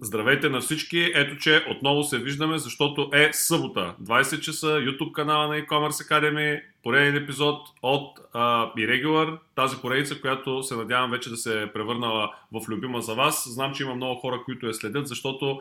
Здравейте 0.00 0.48
на 0.48 0.60
всички! 0.60 1.12
Ето, 1.14 1.36
че 1.36 1.66
отново 1.70 2.02
се 2.02 2.18
виждаме, 2.18 2.58
защото 2.58 3.10
е 3.12 3.30
събота. 3.32 3.94
20 4.02 4.40
часа, 4.40 4.66
YouTube 4.66 5.12
канала 5.12 5.48
на 5.48 5.54
e-commerce 5.54 6.08
Academy, 6.08 6.60
пореден 6.82 7.22
епизод 7.22 7.68
от 7.82 8.18
uh, 8.18 8.74
Irregular, 8.74 9.38
тази 9.54 9.76
поредица, 9.76 10.20
която 10.20 10.62
се 10.62 10.76
надявам 10.76 11.10
вече 11.10 11.30
да 11.30 11.36
се 11.36 11.62
е 11.62 11.72
превърнала 11.72 12.34
в 12.52 12.68
любима 12.68 13.02
за 13.02 13.14
вас. 13.14 13.48
Знам, 13.48 13.74
че 13.74 13.82
има 13.82 13.94
много 13.94 14.20
хора, 14.20 14.42
които 14.44 14.66
я 14.66 14.74
следят, 14.74 15.08
защото 15.08 15.60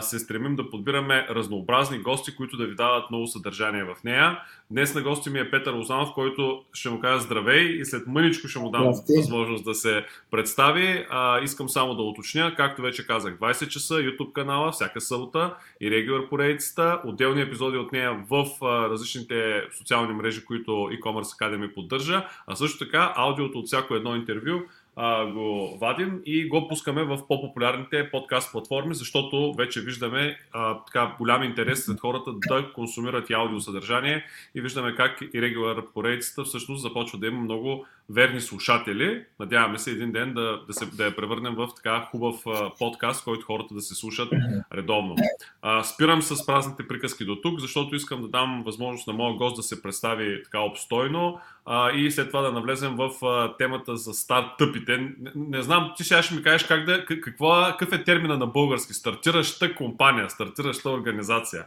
се 0.00 0.18
стремим 0.18 0.56
да 0.56 0.70
подбираме 0.70 1.26
разнообразни 1.30 1.98
гости, 1.98 2.36
които 2.36 2.56
да 2.56 2.66
ви 2.66 2.74
дават 2.74 3.10
много 3.10 3.26
съдържание 3.26 3.84
в 3.84 3.96
нея. 4.04 4.38
Днес 4.70 4.94
на 4.94 5.02
гости 5.02 5.30
ми 5.30 5.38
е 5.38 5.50
Петър 5.50 5.72
Лозанов, 5.72 6.12
който 6.14 6.62
ще 6.72 6.90
му 6.90 7.00
кажа 7.00 7.20
здравей 7.20 7.80
и 7.80 7.84
след 7.84 8.06
мъничко 8.06 8.48
ще 8.48 8.58
му 8.58 8.70
дам 8.70 8.80
Здравейте. 8.80 9.12
възможност 9.16 9.64
да 9.64 9.74
се 9.74 10.04
представи. 10.30 11.06
Uh, 11.12 11.42
искам 11.42 11.68
само 11.68 11.94
да 11.94 12.02
уточня, 12.02 12.54
както 12.56 12.82
вече 12.82 13.06
казах, 13.06 13.38
20 13.38 13.68
часа, 13.68 13.94
YouTube 13.94 14.32
канала, 14.32 14.72
всяка 14.72 15.00
събота 15.00 15.54
и 15.80 15.90
регулар 15.90 16.28
поредицата, 16.28 17.00
отделни 17.04 17.42
епизоди 17.42 17.76
от 17.76 17.92
нея 17.92 18.24
в 18.30 18.44
uh, 18.44 18.90
различните 18.90 19.62
социални 19.78 20.12
мрежи, 20.12 20.44
които 20.44 20.70
e-commerce 20.70 21.40
Academy 21.40 21.74
поддържа, 21.74 22.26
а 22.46 22.56
също 22.56 22.84
така 22.84 23.12
аудиото 23.16 23.58
от 23.58 23.66
всяко 23.66 23.94
едно 23.94 24.16
интервю 24.16 24.60
а, 24.96 25.26
го 25.26 25.78
вадим 25.80 26.22
и 26.26 26.48
го 26.48 26.68
пускаме 26.68 27.04
в 27.04 27.26
по-популярните 27.28 28.10
подкаст 28.10 28.52
платформи, 28.52 28.94
защото 28.94 29.54
вече 29.58 29.80
виждаме 29.80 30.38
а, 30.52 30.84
така 30.84 31.14
голям 31.18 31.42
интерес 31.42 31.84
сред 31.84 32.00
хората 32.00 32.30
да 32.48 32.72
консумират 32.72 33.30
и 33.30 33.32
аудиосъдържание 33.32 34.24
и 34.54 34.60
виждаме 34.60 34.94
как 34.94 35.20
и 35.34 35.42
регулар 35.42 35.82
поредицата 35.94 36.44
всъщност 36.44 36.82
започва 36.82 37.18
да 37.18 37.26
има 37.26 37.40
много 37.40 37.86
верни 38.10 38.40
слушатели. 38.40 39.24
Надяваме 39.40 39.78
се 39.78 39.90
един 39.90 40.12
ден 40.12 40.34
да, 40.34 40.60
да, 40.66 40.72
се, 40.72 40.86
да 40.86 41.04
я 41.04 41.16
превърнем 41.16 41.54
в 41.54 41.68
така 41.76 42.08
хубав 42.10 42.36
а, 42.46 42.70
подкаст, 42.78 43.24
който 43.24 43.46
хората 43.46 43.74
да 43.74 43.80
се 43.80 43.94
слушат 43.94 44.32
редовно. 44.72 45.16
А, 45.62 45.84
спирам 45.84 46.22
с 46.22 46.46
празните 46.46 46.88
приказки 46.88 47.24
до 47.24 47.36
тук, 47.36 47.60
защото 47.60 47.96
искам 47.96 48.22
да 48.22 48.28
дам 48.28 48.62
възможност 48.66 49.06
на 49.06 49.12
моя 49.12 49.34
гост 49.34 49.56
да 49.56 49.62
се 49.62 49.82
представи 49.82 50.42
така 50.42 50.60
обстойно 50.60 51.40
а, 51.66 51.90
и 51.90 52.10
след 52.10 52.28
това 52.28 52.42
да 52.42 52.52
навлезем 52.52 52.96
в 52.96 53.26
а, 53.26 53.56
темата 53.56 53.96
за 53.96 54.12
стартъпите. 54.12 54.81
Не, 54.88 55.12
не 55.34 55.62
знам, 55.62 55.92
ти 55.96 56.04
сега 56.04 56.22
ще 56.22 56.34
ми 56.34 56.42
кажеш 56.42 56.66
как 56.66 56.84
да, 56.84 57.04
какво, 57.06 57.64
какъв 57.78 58.00
е 58.00 58.04
термина 58.04 58.38
на 58.38 58.46
български? 58.46 58.94
Стартираща 58.94 59.74
компания, 59.74 60.30
стартираща 60.30 60.90
организация. 60.90 61.64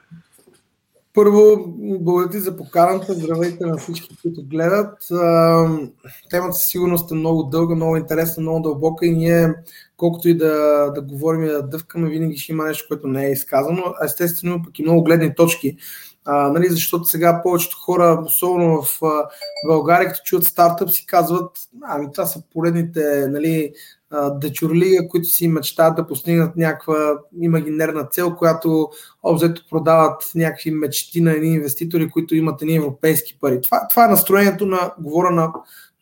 Първо, 1.13 1.65
благодаря 1.77 2.29
ти 2.29 2.39
за 2.39 2.57
поканата. 2.57 3.13
Здравейте 3.13 3.65
на 3.65 3.77
всички, 3.77 4.15
които 4.21 4.43
гледат. 4.43 4.97
Темата 6.29 6.53
със 6.53 6.69
сигурност 6.69 7.11
е 7.11 7.15
много 7.15 7.43
дълга, 7.43 7.75
много 7.75 7.97
интересна, 7.97 8.41
много 8.41 8.59
дълбока 8.59 9.05
и 9.05 9.11
ние, 9.11 9.53
колкото 9.97 10.29
и 10.29 10.37
да, 10.37 10.87
да 10.95 11.01
говорим 11.01 11.43
и 11.43 11.47
да 11.47 11.61
дъвкаме, 11.61 12.09
винаги 12.09 12.37
ще 12.37 12.51
има 12.51 12.63
нещо, 12.63 12.85
което 12.87 13.07
не 13.07 13.27
е 13.27 13.31
изказано. 13.31 13.83
Естествено, 14.05 14.63
пък 14.63 14.79
и 14.79 14.83
много 14.83 15.03
гледни 15.03 15.35
точки. 15.35 15.77
А, 16.25 16.49
нали, 16.49 16.69
защото 16.69 17.05
сега 17.05 17.41
повечето 17.43 17.77
хора, 17.77 18.23
особено 18.25 18.81
в 18.81 18.99
България, 19.67 20.07
като 20.07 20.21
чуят 20.23 20.43
стартъп, 20.43 20.89
си 20.89 21.05
казват, 21.05 21.51
ами 21.83 22.11
това 22.11 22.25
са 22.25 22.41
поредните 22.53 23.27
нали, 23.29 23.73
дечурлига, 24.31 25.07
които 25.07 25.27
си 25.27 25.47
мечтаят 25.47 25.95
да 25.95 26.07
постигнат 26.07 26.55
някаква 26.55 27.13
имагинерна 27.41 28.05
цел, 28.05 28.35
която 28.35 28.89
обзето 29.23 29.61
продават 29.69 30.31
някакви 30.35 30.71
мечти 30.71 31.21
на 31.21 31.31
едни 31.31 31.53
инвеститори, 31.53 32.09
които 32.09 32.35
имат 32.35 32.61
едни 32.61 32.75
европейски 32.75 33.37
пари. 33.39 33.61
Това, 33.61 33.87
това 33.89 34.05
е 34.05 34.09
настроението 34.09 34.65
на, 34.65 34.91
говоря 34.99 35.31
на 35.31 35.53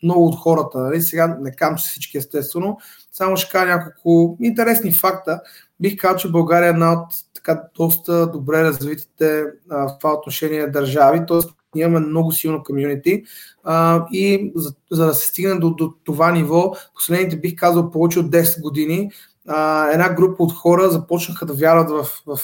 много 0.04 0.26
от 0.26 0.36
хората. 0.36 0.78
Нали? 0.78 1.02
Сега 1.02 1.38
не 1.42 1.56
кам, 1.56 1.76
че 1.76 1.84
всички 1.84 2.18
естествено, 2.18 2.78
само 3.12 3.38
ще 3.38 3.52
кажа 3.52 3.66
няколко 3.66 4.38
интересни 4.42 4.92
факта. 4.92 5.42
Бих 5.84 5.98
казал, 5.98 6.18
че 6.18 6.32
България 6.32 6.68
е 6.68 6.70
една 6.70 6.94
от 6.94 7.08
така 7.34 7.64
доста 7.76 8.32
добре 8.32 8.64
развитите 8.64 9.44
а, 9.70 9.88
в 9.88 9.98
това 10.00 10.14
отношение 10.14 10.68
държави, 10.68 11.22
т.е. 11.28 11.80
имаме 11.80 12.00
много 12.00 12.32
силно 12.32 12.64
комьюнити 12.64 13.24
и 14.12 14.52
за, 14.56 14.74
за 14.92 15.06
да 15.06 15.14
се 15.14 15.28
стигне 15.28 15.56
до, 15.56 15.70
до 15.70 15.94
това 16.04 16.32
ниво, 16.32 16.74
последните 16.94 17.38
бих 17.38 17.56
казал 17.56 17.92
повече 17.92 18.20
от 18.20 18.26
10 18.26 18.62
години, 18.62 19.12
а, 19.48 19.90
една 19.90 20.14
група 20.14 20.44
от 20.44 20.54
хора 20.54 20.90
започнаха 20.90 21.46
да 21.46 21.54
вярват 21.54 21.90
в, 21.90 22.08
в, 22.26 22.40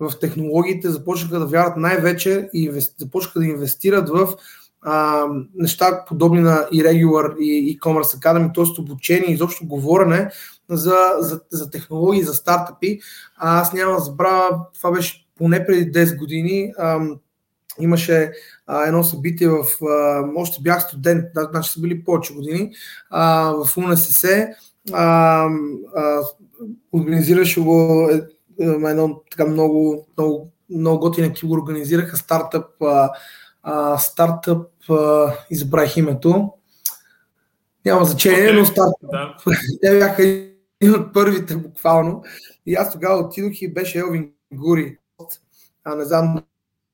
в 0.00 0.18
технологиите, 0.18 0.90
започнаха 0.90 1.38
да 1.38 1.46
вярват 1.46 1.76
най-вече 1.76 2.48
и 2.54 2.62
инвести, 2.64 2.94
започнаха 2.98 3.38
да 3.38 3.46
инвестират 3.46 4.08
в 4.08 4.34
а, 4.82 5.26
неща 5.54 6.04
подобни 6.08 6.40
на 6.40 6.66
Irregular 6.72 7.36
и 7.38 7.78
e-commerce 7.78 8.18
Academy, 8.18 8.54
т.е. 8.54 8.80
обучение, 8.80 9.32
изобщо 9.32 9.66
говорене 9.66 10.30
за, 10.68 10.96
за, 11.18 11.40
за 11.50 11.70
технологии, 11.70 12.22
за 12.22 12.34
стартъпи. 12.34 13.00
А, 13.36 13.60
аз 13.60 13.72
няма 13.72 13.92
да 13.92 14.00
забравя, 14.00 14.58
това 14.74 14.92
беше 14.92 15.26
поне 15.38 15.66
преди 15.66 15.92
10 15.92 16.18
години. 16.18 16.72
А, 16.78 17.00
имаше 17.80 18.32
а, 18.66 18.84
едно 18.84 19.04
събитие 19.04 19.48
в... 19.48 19.86
А, 19.86 20.24
още 20.36 20.62
бях 20.62 20.82
студент, 20.82 21.24
значи 21.50 21.70
са 21.70 21.80
били 21.80 22.04
повече 22.04 22.34
години, 22.34 22.72
а, 23.10 23.52
в 23.52 23.76
УНСС. 23.76 24.48
А, 24.92 25.48
а, 25.96 26.20
организираше 26.92 27.60
го 27.60 28.08
е, 28.10 28.14
е, 28.60 28.66
едно 28.66 29.22
така 29.30 29.46
много, 29.46 30.06
много, 30.18 30.52
много 30.70 31.00
готин 31.00 31.24
екип 31.24 31.48
го 31.48 31.54
организираха 31.54 32.16
стартъп, 32.16 32.82
а, 32.82 33.10
а, 33.62 33.98
стартъп, 33.98 34.66
а, 34.90 35.34
избрах 35.50 35.96
името. 35.96 36.52
Няма 37.84 38.04
значение, 38.04 38.48
okay. 38.48 38.58
но 38.58 38.64
стартъп. 38.64 39.10
Да. 39.12 39.36
Те 39.82 39.98
бяха 39.98 40.51
един 40.82 40.94
от 40.94 41.12
първите 41.12 41.56
буквално. 41.56 42.22
И 42.66 42.74
аз 42.74 42.92
тогава 42.92 43.18
отидох 43.18 43.62
и 43.62 43.72
беше 43.72 43.98
Елвин 43.98 44.30
Гури. 44.52 44.96
А 45.84 45.94
не 45.94 46.04
знам 46.04 46.42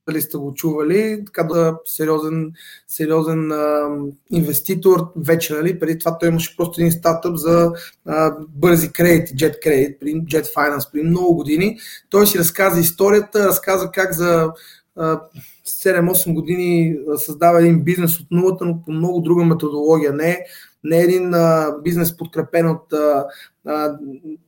дали 0.09 0.21
сте 0.21 0.37
го 0.37 0.54
чували, 0.54 1.22
така 1.26 1.43
да 1.43 1.78
сериозен, 1.84 2.53
сериозен 2.87 3.53
а, 3.53 3.88
инвеститор 4.31 5.12
вече, 5.16 5.54
нали, 5.54 5.78
преди 5.78 5.99
това 5.99 6.19
той 6.19 6.28
имаше 6.28 6.56
просто 6.56 6.81
един 6.81 6.93
стартъп 6.93 7.37
за 7.37 7.72
а, 8.06 8.32
бързи 8.49 8.93
кредити, 8.93 9.34
Jet 9.34 9.66
Credit, 9.66 9.99
Jet 10.03 10.55
Finance, 10.55 10.93
при 10.93 11.03
много 11.03 11.34
години. 11.34 11.78
Той 12.10 12.26
си 12.26 12.38
разказа 12.38 12.81
историята, 12.81 13.47
разказа 13.47 13.91
как 13.91 14.12
за 14.12 14.53
а, 14.97 15.20
7-8 15.66 16.34
години 16.34 16.97
създава 17.16 17.60
един 17.60 17.84
бизнес 17.84 18.20
от 18.20 18.26
нулата, 18.31 18.65
но 18.65 18.82
по 18.82 18.93
много 18.93 19.20
друга 19.20 19.44
методология. 19.44 20.12
Не, 20.12 20.44
не 20.84 20.99
е 20.99 21.03
един 21.03 21.34
а, 21.34 21.75
бизнес 21.84 22.16
подкрепен 22.16 22.71
от 22.71 22.93
а, 22.93 23.27
а, 23.66 23.99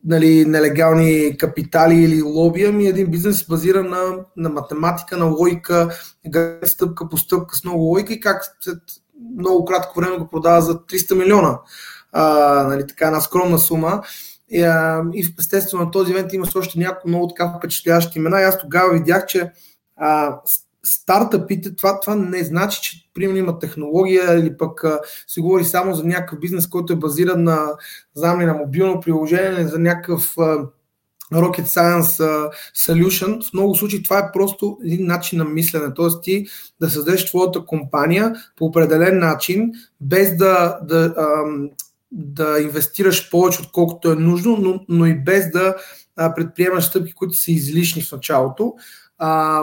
нали, 0.04 0.44
нелегални 0.44 1.36
капитали 1.38 1.94
или 1.94 2.22
лоби, 2.22 2.64
ами 2.64 2.86
един 2.86 3.10
бизнес 3.10 3.46
базиран 3.46 3.88
на, 3.88 4.24
на 4.36 4.48
математика, 4.48 5.16
на 5.16 5.24
логика, 5.24 5.88
стъпка 6.64 7.08
по 7.08 7.16
стъпка 7.16 7.56
с 7.56 7.64
много 7.64 7.82
логика 7.82 8.12
и 8.12 8.20
как 8.20 8.42
след 8.60 8.78
много 9.38 9.64
кратко 9.64 10.00
време 10.00 10.18
го 10.18 10.28
продава 10.28 10.60
за 10.60 10.74
300 10.74 11.14
милиона. 11.14 11.58
А, 12.12 12.24
нали, 12.68 12.86
така 12.86 13.06
една 13.06 13.20
скромна 13.20 13.58
сума. 13.58 14.02
И, 14.50 14.62
а, 14.62 15.04
и 15.14 15.34
естествено 15.38 15.84
на 15.84 15.90
този 15.90 16.14
event 16.14 16.34
има 16.34 16.46
още 16.56 16.78
няколко 16.78 17.08
много 17.08 17.28
така 17.28 17.54
впечатляващи 17.58 18.18
имена. 18.18 18.40
И 18.40 18.44
аз 18.44 18.58
тогава 18.58 18.92
видях, 18.92 19.26
че 19.26 19.52
а, 19.96 20.40
стартъпите, 20.82 21.74
това, 21.76 22.00
това 22.00 22.14
не 22.14 22.44
значи, 22.44 22.80
че 22.82 23.10
примерно 23.14 23.38
има 23.38 23.58
технология 23.58 24.38
или 24.38 24.56
пък 24.56 24.84
а, 24.84 25.00
се 25.26 25.40
говори 25.40 25.64
само 25.64 25.94
за 25.94 26.04
някакъв 26.04 26.40
бизнес, 26.40 26.66
който 26.66 26.92
е 26.92 26.96
базиран 26.96 27.44
на, 27.44 27.66
знам 28.14 28.40
ли, 28.40 28.44
на 28.44 28.54
мобилно 28.54 29.00
приложение 29.00 29.66
за 29.66 29.78
някакъв 29.78 30.34
а, 30.38 30.58
rocket 31.32 31.64
science 31.64 32.24
а, 32.24 32.50
solution. 32.76 33.50
В 33.50 33.52
много 33.52 33.74
случаи 33.74 34.02
това 34.02 34.18
е 34.18 34.32
просто 34.32 34.78
един 34.84 35.06
начин 35.06 35.38
на 35.38 35.44
мислене. 35.44 35.94
Тоест 35.94 36.22
ти 36.22 36.46
да 36.80 36.90
създадеш 36.90 37.26
твоята 37.26 37.64
компания 37.64 38.34
по 38.56 38.64
определен 38.64 39.18
начин, 39.18 39.72
без 40.00 40.36
да, 40.36 40.78
да, 40.82 41.14
а, 41.16 41.26
да 42.12 42.60
инвестираш 42.60 43.30
повече, 43.30 43.60
отколкото 43.62 44.12
е 44.12 44.14
нужно, 44.14 44.56
но, 44.56 44.80
но 44.88 45.06
и 45.06 45.14
без 45.14 45.50
да 45.50 45.74
предприемаш 46.36 46.84
стъпки, 46.84 47.12
които 47.12 47.34
са 47.34 47.52
излишни 47.52 48.02
в 48.02 48.12
началото 48.12 48.74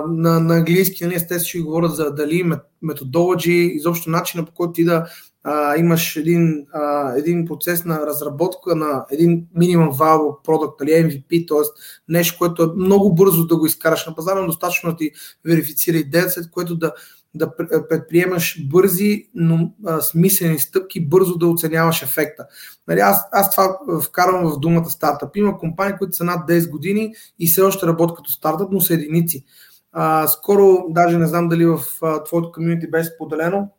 на, 0.08 0.40
на 0.40 0.56
английски, 0.56 1.04
нали, 1.04 1.16
естествено 1.16 1.46
ще 1.46 1.60
говорят 1.60 1.96
за 1.96 2.12
дали 2.12 2.52
методологи, 2.82 3.72
изобщо 3.74 4.10
начина 4.10 4.46
по 4.46 4.52
който 4.52 4.74
ти 4.74 4.84
да 4.84 5.06
а, 5.44 5.78
имаш 5.78 6.16
един, 6.16 6.66
а, 6.74 7.14
един 7.18 7.46
процес 7.46 7.86
на 7.86 8.06
разработка 8.06 8.76
на 8.76 9.06
един 9.12 9.46
minimum 9.58 9.92
viable 9.92 10.46
product, 10.46 10.74
нали, 10.80 10.92
MVP, 10.92 11.48
т.е. 11.48 11.82
нещо, 12.08 12.38
което 12.38 12.64
е 12.64 12.76
много 12.76 13.16
бързо 13.16 13.48
да 13.48 13.58
го 13.58 13.66
изкараш 13.66 14.06
на 14.06 14.16
пазара, 14.16 14.42
но 14.42 14.48
достатъчно 14.48 14.92
да 14.92 14.98
ти 14.98 15.12
верифицира 15.46 15.98
идеята, 15.98 16.30
след 16.30 16.52
което 16.52 16.76
да 16.76 16.94
да 17.38 17.56
предприемаш 17.90 18.68
бързи, 18.68 19.30
но 19.36 19.74
а, 19.86 20.02
смислени 20.02 20.60
стъпки, 20.60 21.08
бързо 21.08 21.38
да 21.38 21.48
оценяваш 21.48 22.02
ефекта. 22.02 22.46
Нали, 22.88 23.00
аз, 23.00 23.22
аз 23.32 23.52
това 23.52 23.78
вкарвам 24.04 24.52
в 24.52 24.60
думата 24.60 24.90
стартъп. 24.90 25.36
Има 25.36 25.58
компании, 25.58 25.98
които 25.98 26.16
са 26.16 26.24
над 26.24 26.50
10 26.50 26.70
години 26.70 27.14
и 27.40 27.48
все 27.48 27.62
още 27.62 27.88
работят 27.88 28.18
като 28.18 28.32
стартъп, 28.32 28.72
но 28.72 28.82
са 28.82 28.94
единици. 28.94 29.46
А, 29.92 30.28
скоро, 30.28 30.86
даже 30.90 31.18
не 31.18 31.28
знам 31.28 31.50
дали 31.50 31.66
в 31.66 31.80
а, 32.02 32.24
твоето 32.24 32.52
комьюнити 32.52 32.92
беше 32.92 33.10
споделено, 33.16 33.70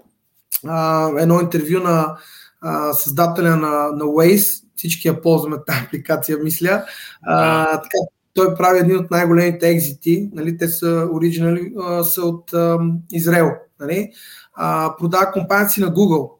а, 0.66 1.10
едно 1.18 1.40
интервю 1.40 1.80
на 1.80 2.16
а, 2.60 2.92
създателя 2.92 3.56
на, 3.56 3.92
на 3.92 4.04
Waze, 4.04 4.64
всички 4.76 5.08
я 5.08 5.20
ползваме 5.20 5.56
тази 5.66 5.80
апликация, 5.86 6.38
мисля. 6.38 6.84
А, 7.22 7.64
така, 7.72 7.98
той 8.38 8.54
прави 8.54 8.78
един 8.78 8.96
от 8.96 9.10
най-големите 9.10 9.68
екзити, 9.68 10.30
нали, 10.32 10.56
те 10.56 10.68
са 10.68 11.08
оригинали, 11.12 11.72
са 12.02 12.22
от 12.22 12.52
а, 12.52 12.78
Израел. 13.12 13.50
Нали, 13.80 14.10
а, 14.54 14.94
продава 14.98 15.32
компанията 15.32 15.72
си 15.72 15.80
на 15.80 15.94
Google. 15.94 16.30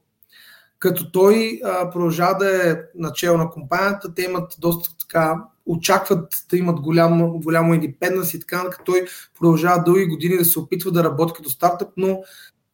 Като 0.79 1.11
той 1.13 1.61
а, 1.65 1.91
продължава 1.91 2.39
да 2.39 2.71
е 2.71 2.77
начало 2.95 3.39
на 3.39 3.51
компанията, 3.51 4.15
те 4.15 4.23
имат 4.23 4.57
доста 4.59 4.97
така 4.99 5.35
очакват 5.67 6.35
да 6.51 6.57
имат 6.57 6.81
голямо, 6.81 7.41
голямо 7.41 7.75
индепенденс 7.75 8.35
и 8.35 8.41
така, 8.41 8.71
като 8.71 8.85
той 8.85 9.05
продължава 9.39 9.83
дълги 9.83 10.07
години 10.07 10.37
да 10.37 10.45
се 10.45 10.59
опитва 10.59 10.93
да 10.93 11.05
работи 11.05 11.33
като 11.37 11.51
стартъп, 11.51 11.89
но 11.97 12.21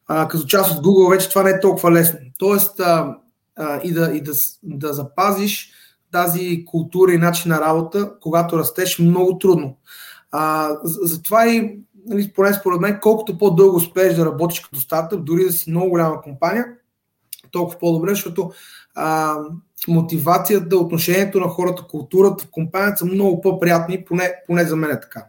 а, 0.07 0.27
като 0.27 0.45
част 0.45 0.77
от 0.77 0.85
Google 0.85 1.09
вече 1.09 1.29
това 1.29 1.43
не 1.43 1.49
е 1.49 1.59
толкова 1.59 1.91
лесно. 1.91 2.19
Тоест 2.37 2.79
а, 2.79 3.15
а, 3.55 3.81
и, 3.83 3.93
да, 3.93 4.11
и 4.13 4.21
да, 4.21 4.31
да 4.63 4.93
запазиш 4.93 5.71
тази 6.15 6.65
култура 6.65 7.13
и 7.13 7.17
начин 7.17 7.51
на 7.51 7.61
работа, 7.61 8.11
когато 8.21 8.57
растеш, 8.57 8.99
много 8.99 9.37
трудно. 9.37 9.77
А, 10.31 10.69
затова 10.83 11.47
и, 11.47 11.79
нали, 12.05 12.31
поне 12.35 12.53
според 12.53 12.81
мен, 12.81 12.99
колкото 13.01 13.37
по-дълго 13.37 13.77
успееш 13.77 14.15
да 14.15 14.25
работиш 14.25 14.59
като 14.59 14.79
стартъп, 14.79 15.25
дори 15.25 15.43
да 15.43 15.51
си 15.51 15.69
много 15.69 15.89
голяма 15.89 16.21
компания, 16.21 16.65
толкова 17.51 17.79
по-добре, 17.79 18.09
защото 18.09 18.51
а, 18.95 19.37
мотивацията, 19.87 20.77
отношението 20.77 21.39
на 21.39 21.47
хората, 21.47 21.83
културата 21.83 22.45
в 22.45 22.51
компанията 22.51 22.97
са 22.97 23.05
много 23.05 23.41
по-приятни, 23.41 24.05
поне, 24.05 24.33
поне 24.47 24.63
за 24.63 24.75
мен 24.75 24.91
е 24.91 24.99
така. 24.99 25.25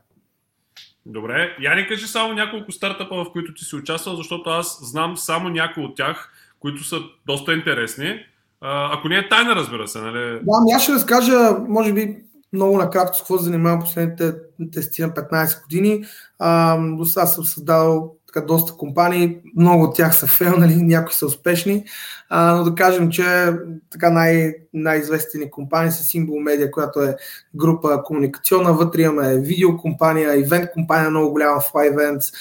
Добре, 1.06 1.56
я 1.60 1.74
ни 1.74 1.86
кажи 1.86 2.06
само 2.06 2.34
няколко 2.34 2.72
стартъпа, 2.72 3.24
в 3.24 3.32
които 3.32 3.54
ти 3.54 3.64
си 3.64 3.76
участвал, 3.76 4.16
защото 4.16 4.50
аз 4.50 4.78
знам 4.82 5.16
само 5.16 5.48
някои 5.48 5.84
от 5.84 5.96
тях, 5.96 6.32
които 6.60 6.84
са 6.84 6.96
доста 7.26 7.52
интересни. 7.54 8.20
Ако 8.60 9.08
не 9.08 9.16
е 9.16 9.28
тайна, 9.28 9.56
разбира 9.56 9.88
се, 9.88 10.00
нали? 10.00 10.40
Да, 10.42 10.52
ами 10.60 10.72
аз 10.72 10.82
ще 10.82 10.92
разкажа, 10.92 11.56
може 11.68 11.92
би, 11.92 12.16
много 12.52 12.78
накратко 12.78 13.16
с 13.16 13.18
какво 13.18 13.36
занимавам 13.36 13.80
последните 13.80 14.34
10-15 14.60 15.62
години. 15.62 16.04
А, 16.38 16.78
до 16.96 17.04
сега 17.04 17.26
съм 17.26 17.44
създал 17.44 18.12
така, 18.26 18.46
доста 18.46 18.72
компании, 18.72 19.38
много 19.56 19.84
от 19.84 19.96
тях 19.96 20.16
са 20.16 20.26
фейлнали, 20.26 20.74
някои 20.82 21.14
са 21.14 21.26
успешни, 21.26 21.84
а, 22.28 22.56
но 22.56 22.64
да 22.64 22.74
кажем, 22.74 23.10
че 23.10 23.52
така 23.90 24.10
най- 24.10 24.54
най-известни 24.72 25.50
компании 25.50 25.90
са 25.90 26.04
Symbol 26.04 26.30
Media, 26.30 26.70
която 26.70 27.02
е 27.02 27.16
група 27.54 28.02
комуникационна, 28.04 28.72
вътре 28.72 29.02
имаме 29.02 29.40
видеокомпания, 29.40 30.40
ивент 30.40 30.70
компания, 30.72 31.10
много 31.10 31.30
голяма 31.30 31.60
в 31.60 31.72
Events, 31.72 32.34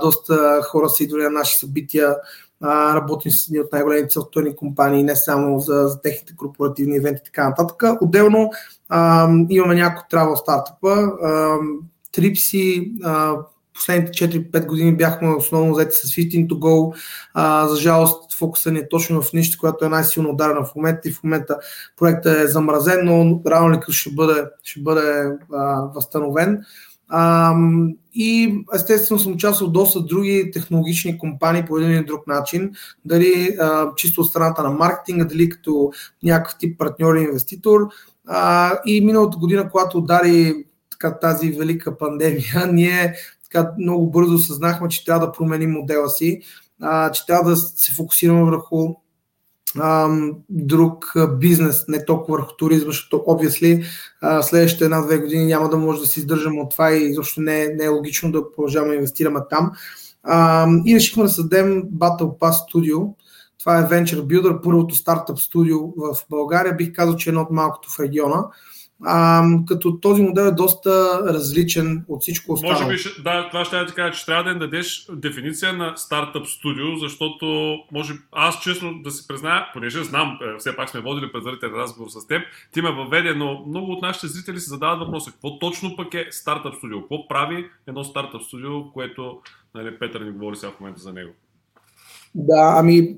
доста 0.00 0.60
хора 0.62 0.88
са 0.88 1.04
идвали 1.04 1.22
на 1.22 1.30
наши 1.30 1.58
събития, 1.58 2.16
а, 2.64 2.94
работим 2.94 3.32
с 3.32 3.46
едни 3.46 3.60
от 3.60 3.72
най-големите 3.72 4.12
софтуерни 4.12 4.56
компании, 4.56 5.02
не 5.02 5.16
само 5.16 5.60
за, 5.60 5.88
за 5.88 6.00
техните 6.00 6.36
корпоративни 6.36 6.96
ивенти 6.96 7.20
и 7.22 7.24
така 7.24 7.48
нататък. 7.48 7.82
Отделно 8.00 8.50
а, 8.88 9.28
имаме 9.50 9.74
някои 9.74 10.18
travel 10.18 10.34
стартъпа, 10.34 11.12
Трипси, 12.12 12.92
последните 13.74 14.12
4-5 14.12 14.66
години 14.66 14.96
бяхме 14.96 15.28
основно 15.28 15.74
взети 15.74 15.96
с 15.96 16.02
Fitting 16.02 16.46
to 16.46 16.52
Go. 16.52 16.96
А, 17.34 17.68
за 17.68 17.76
жалост, 17.76 18.34
фокуса 18.34 18.70
ни 18.70 18.78
е 18.78 18.88
точно 18.88 19.22
в 19.22 19.32
нищо, 19.32 19.58
която 19.60 19.84
е 19.84 19.88
най-силно 19.88 20.30
ударена 20.30 20.64
в 20.64 20.74
момента 20.74 21.08
и 21.08 21.12
в 21.12 21.22
момента 21.24 21.58
проектът 21.96 22.38
е 22.38 22.46
замразен, 22.46 23.00
но 23.04 23.40
рано 23.46 23.80
ще 23.88 24.10
бъде, 24.10 24.44
ще 24.62 24.80
бъде 24.80 25.32
а, 25.52 25.82
възстановен. 25.94 26.64
И 28.14 28.58
естествено 28.74 29.20
съм 29.20 29.32
участвал 29.32 29.70
доста 29.70 30.00
други 30.00 30.50
технологични 30.52 31.18
компании 31.18 31.64
по 31.64 31.78
един 31.78 31.90
или 31.90 32.04
друг 32.04 32.26
начин, 32.26 32.72
дали 33.04 33.56
чисто 33.96 34.20
от 34.20 34.26
страната 34.26 34.62
на 34.62 34.70
маркетинга, 34.70 35.24
дали 35.24 35.48
като 35.48 35.92
някакъв 36.22 36.58
тип 36.58 36.78
партньор 36.78 37.14
и 37.14 37.22
инвеститор. 37.22 37.80
И 38.86 39.00
миналата 39.00 39.38
година, 39.38 39.68
когато 39.70 39.98
удари 39.98 40.64
така, 40.90 41.18
тази 41.18 41.50
велика 41.50 41.98
пандемия, 41.98 42.66
ние 42.72 43.14
така 43.44 43.70
много 43.78 44.10
бързо 44.10 44.38
съзнахме, 44.38 44.88
че 44.88 45.04
трябва 45.04 45.26
да 45.26 45.32
променим 45.32 45.70
модела 45.70 46.08
си, 46.08 46.40
че 47.12 47.26
трябва 47.26 47.50
да 47.50 47.56
се 47.56 47.92
фокусираме 47.92 48.44
върху 48.44 48.94
друг 50.50 51.12
бизнес, 51.38 51.84
не 51.88 52.04
толкова 52.04 52.38
върху 52.38 52.56
туризма, 52.56 52.86
защото 52.86 53.16
obviously 53.16 53.84
следващите 54.42 54.84
една-две 54.84 55.18
години 55.18 55.46
няма 55.46 55.68
да 55.68 55.76
може 55.76 56.00
да 56.00 56.06
се 56.06 56.20
издържаме 56.20 56.60
от 56.60 56.70
това 56.70 56.92
и 56.92 57.04
изобщо 57.04 57.40
не, 57.40 57.68
не 57.68 57.84
е 57.84 57.88
логично 57.88 58.32
да 58.32 58.52
продължаваме 58.52 58.90
да 58.90 58.96
инвестираме 58.96 59.40
там. 59.50 59.70
А, 60.22 60.66
и 60.86 60.94
решихме 60.94 61.22
да 61.22 61.28
създадем 61.28 61.82
Battle 61.82 62.38
Pass 62.38 62.74
Studio. 62.74 63.14
Това 63.58 63.78
е 63.78 63.88
Venture 63.88 64.20
Builder, 64.20 64.62
първото 64.62 64.94
стартъп 64.94 65.38
студио 65.38 65.78
в 65.78 66.16
България. 66.30 66.76
Бих 66.76 66.92
казал, 66.92 67.16
че 67.16 67.28
е 67.28 67.30
едно 67.30 67.40
от 67.40 67.50
малкото 67.50 67.90
в 67.90 68.00
региона 68.00 68.44
а, 69.06 69.44
като 69.66 70.00
този 70.00 70.22
модел 70.22 70.42
е 70.42 70.50
доста 70.50 71.20
различен 71.34 72.04
от 72.08 72.22
всичко 72.22 72.52
останало. 72.52 72.82
Може 72.82 72.96
би, 72.96 73.22
да, 73.22 73.48
това 73.48 73.64
ще 73.64 73.76
я 73.76 73.86
ти 73.86 73.94
кажа, 73.94 74.18
че 74.18 74.26
трябва 74.26 74.52
да 74.52 74.58
дадеш 74.58 75.06
дефиниция 75.12 75.72
на 75.72 75.96
стартъп 75.96 76.46
студио, 76.46 76.96
защото 76.96 77.76
може 77.92 78.14
аз 78.32 78.60
честно 78.60 79.02
да 79.02 79.10
си 79.10 79.28
призная, 79.28 79.66
понеже 79.72 80.04
знам, 80.04 80.38
е, 80.42 80.58
все 80.58 80.76
пак 80.76 80.88
сме 80.88 81.00
водили 81.00 81.32
предварителен 81.32 81.74
разговор 81.74 82.08
с 82.08 82.26
теб, 82.26 82.42
ти 82.72 82.82
ме 82.82 82.92
въведе, 82.92 83.34
но 83.34 83.64
много 83.66 83.92
от 83.92 84.02
нашите 84.02 84.26
зрители 84.26 84.60
се 84.60 84.70
задават 84.70 84.98
въпроса, 84.98 85.32
какво 85.32 85.58
точно 85.58 85.96
пък 85.96 86.14
е 86.14 86.26
стартъп 86.30 86.74
студио? 86.74 87.00
Какво 87.00 87.28
прави 87.28 87.70
едно 87.86 88.04
стартъп 88.04 88.42
студио, 88.42 88.92
което 88.92 89.40
нали, 89.74 89.98
Петър 89.98 90.20
ни 90.20 90.30
говори 90.30 90.56
сега 90.56 90.72
в 90.72 90.80
момента 90.80 91.00
за 91.00 91.12
него? 91.12 91.32
Да, 92.34 92.74
ами 92.76 93.16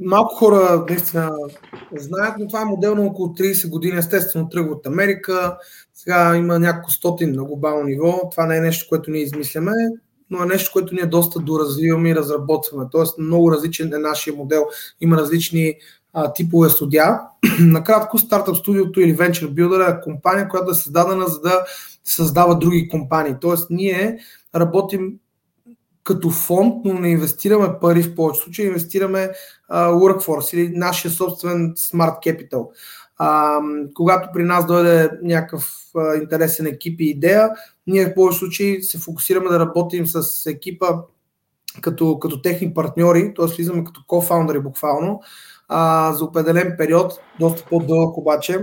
малко 0.00 0.34
хора 0.34 0.84
наистина 0.88 1.32
знаят, 1.96 2.34
но 2.38 2.46
това 2.46 2.62
е 2.62 2.64
модел 2.64 2.94
на 2.94 3.02
около 3.02 3.28
30 3.28 3.68
години. 3.68 3.98
Естествено 3.98 4.48
тръгва 4.48 4.72
от 4.72 4.86
Америка. 4.86 5.58
Сега 5.94 6.36
има 6.36 6.58
няколко 6.58 6.90
стотин 6.90 7.32
на 7.32 7.44
глобално 7.44 7.84
ниво. 7.84 8.20
Това 8.30 8.46
не 8.46 8.56
е 8.56 8.60
нещо, 8.60 8.86
което 8.88 9.10
ние 9.10 9.22
измисляме, 9.22 9.72
но 10.30 10.42
е 10.42 10.46
нещо, 10.46 10.70
което 10.72 10.94
ние 10.94 11.06
доста 11.06 11.40
доразвиваме 11.40 12.08
и 12.10 12.14
разработваме. 12.14 12.84
Тоест 12.92 13.18
много 13.18 13.52
различен 13.52 13.94
е 13.94 13.98
нашия 13.98 14.36
модел. 14.36 14.66
Има 15.00 15.16
различни 15.16 15.74
а, 16.12 16.32
типове 16.32 16.68
студия. 16.68 17.20
Накратко, 17.60 18.18
стартъп 18.18 18.56
студиото 18.56 19.00
или 19.00 19.16
Venture 19.16 19.52
Builder 19.52 19.98
е 19.98 20.00
компания, 20.00 20.48
която 20.48 20.70
е 20.70 20.74
създадена 20.74 21.26
за 21.26 21.40
да 21.40 21.64
създава 22.04 22.58
други 22.58 22.88
компании. 22.88 23.34
Тоест 23.40 23.70
ние 23.70 24.18
работим 24.54 25.14
като 26.04 26.30
фонд, 26.30 26.74
но 26.84 26.94
не 26.94 27.08
инвестираме 27.08 27.68
пари 27.80 28.02
в 28.02 28.14
повече 28.14 28.40
случаи, 28.40 28.66
инвестираме 28.66 29.30
uh, 29.72 29.92
workforce 29.92 30.54
или 30.54 30.76
нашия 30.76 31.10
собствен 31.10 31.74
smart 31.74 32.16
capital. 32.18 32.68
Uh, 33.20 33.92
когато 33.94 34.28
при 34.32 34.44
нас 34.44 34.66
дойде 34.66 35.10
някакъв 35.22 35.62
uh, 35.94 36.22
интересен 36.22 36.66
екип 36.66 37.00
и 37.00 37.04
идея, 37.04 37.50
ние 37.86 38.06
в 38.06 38.14
повече 38.14 38.38
случаи 38.38 38.82
се 38.82 38.98
фокусираме 38.98 39.48
да 39.48 39.60
работим 39.60 40.06
с 40.06 40.46
екипа 40.46 40.86
като, 41.80 42.18
като 42.18 42.42
техни 42.42 42.74
партньори, 42.74 43.34
т.е. 43.36 43.46
влизаме 43.46 43.84
като 43.84 44.00
кофаундъри 44.06 44.60
буквално, 44.60 45.20
uh, 45.70 46.12
за 46.12 46.24
определен 46.24 46.74
период, 46.78 47.12
доста 47.40 47.64
по-дълъг 47.70 48.16
обаче, 48.16 48.58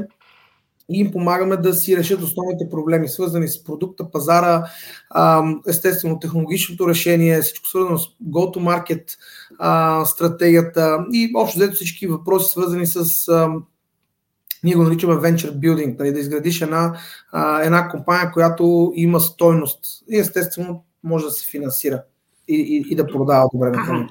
и 0.89 0.99
им 0.99 1.11
помагаме 1.11 1.57
да 1.57 1.73
си 1.73 1.97
решат 1.97 2.21
основните 2.21 2.69
проблеми, 2.69 3.07
свързани 3.07 3.47
с 3.47 3.63
продукта, 3.63 4.11
пазара, 4.11 4.63
естествено 5.67 6.19
технологичното 6.19 6.87
решение, 6.87 7.41
всичко 7.41 7.67
свързано 7.67 7.97
с 7.97 8.07
go-to-market 8.29 9.17
стратегията 10.05 11.05
и 11.11 11.31
общо 11.35 11.59
взето 11.59 11.75
всички 11.75 12.07
въпроси, 12.07 12.51
свързани 12.51 12.85
с 12.85 13.27
ние 14.63 14.75
го 14.75 14.83
наричаме 14.83 15.13
venture 15.13 15.51
building, 15.51 15.99
нали, 15.99 16.11
да 16.11 16.19
изградиш 16.19 16.61
една, 16.61 16.97
една 17.61 17.89
компания, 17.89 18.31
която 18.31 18.91
има 18.95 19.19
стойност 19.19 19.79
и 20.09 20.17
естествено 20.19 20.85
може 21.03 21.25
да 21.25 21.31
се 21.31 21.51
финансира 21.51 22.03
и, 22.47 22.55
и, 22.55 22.93
и 22.93 22.95
да 22.95 23.07
продава 23.07 23.49
добре 23.53 23.69
на 23.69 24.07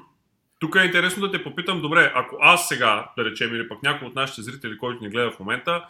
Тук 0.59 0.76
е 0.76 0.85
интересно 0.85 1.26
да 1.26 1.33
те 1.33 1.45
попитам, 1.45 1.80
добре, 1.80 2.12
ако 2.14 2.37
аз 2.40 2.68
сега, 2.68 3.11
да 3.18 3.25
речем, 3.25 3.54
или 3.54 3.68
пък 3.68 3.83
някой 3.83 4.09
от 4.09 4.14
нашите 4.14 4.42
зрители, 4.42 4.78
който 4.78 5.04
ни 5.04 5.11
гледа 5.11 5.30
в 5.30 5.40
момента, 5.40 5.85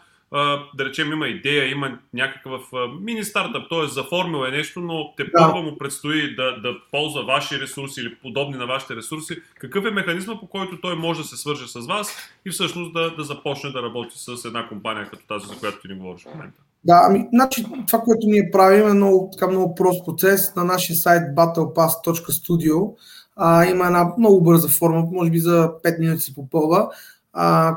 да 0.74 0.84
речем 0.84 1.12
има 1.12 1.28
идея, 1.28 1.70
има 1.70 1.98
някакъв 2.14 2.62
мини 3.00 3.24
стартъп, 3.24 3.68
т.е. 3.70 3.88
заформил 3.88 4.44
е 4.44 4.50
нещо, 4.50 4.80
но 4.80 5.14
те 5.16 5.24
да. 5.24 5.30
първо 5.32 5.62
му 5.62 5.78
предстои 5.78 6.36
да, 6.36 6.60
да 6.60 6.74
ползва 6.90 7.24
ваши 7.24 7.60
ресурси 7.60 8.00
или 8.00 8.14
подобни 8.14 8.56
на 8.56 8.66
вашите 8.66 8.96
ресурси. 8.96 9.36
Какъв 9.60 9.84
е 9.84 9.90
механизма, 9.90 10.40
по 10.40 10.46
който 10.46 10.80
той 10.80 10.96
може 10.96 11.22
да 11.22 11.28
се 11.28 11.36
свърже 11.36 11.66
с 11.66 11.86
вас 11.86 12.16
и 12.46 12.50
всъщност 12.50 12.92
да, 12.92 13.16
да 13.16 13.24
започне 13.24 13.70
да 13.70 13.82
работи 13.82 14.14
с 14.16 14.44
една 14.44 14.68
компания 14.68 15.10
като 15.10 15.26
тази, 15.26 15.46
за 15.46 15.54
която 15.58 15.80
ти 15.80 15.88
ни 15.88 15.98
говориш 15.98 16.22
в 16.22 16.34
момента? 16.34 16.60
Да, 16.84 17.02
ами, 17.08 17.26
значи, 17.32 17.66
това, 17.86 17.98
което 17.98 18.26
ние 18.26 18.50
правим 18.52 18.88
е 18.88 18.94
много, 18.94 19.30
така, 19.32 19.50
много 19.50 19.74
прост 19.74 20.04
процес. 20.04 20.56
На 20.56 20.64
нашия 20.64 20.96
сайт 20.96 21.22
battlepass.studio 21.36 22.94
а, 23.36 23.64
има 23.66 23.86
една 23.86 24.12
много 24.18 24.42
бърза 24.42 24.68
форма, 24.68 25.04
може 25.12 25.30
би 25.30 25.38
за 25.38 25.70
5 25.84 26.00
минути 26.00 26.20
се 26.20 26.34
попълва 26.34 26.88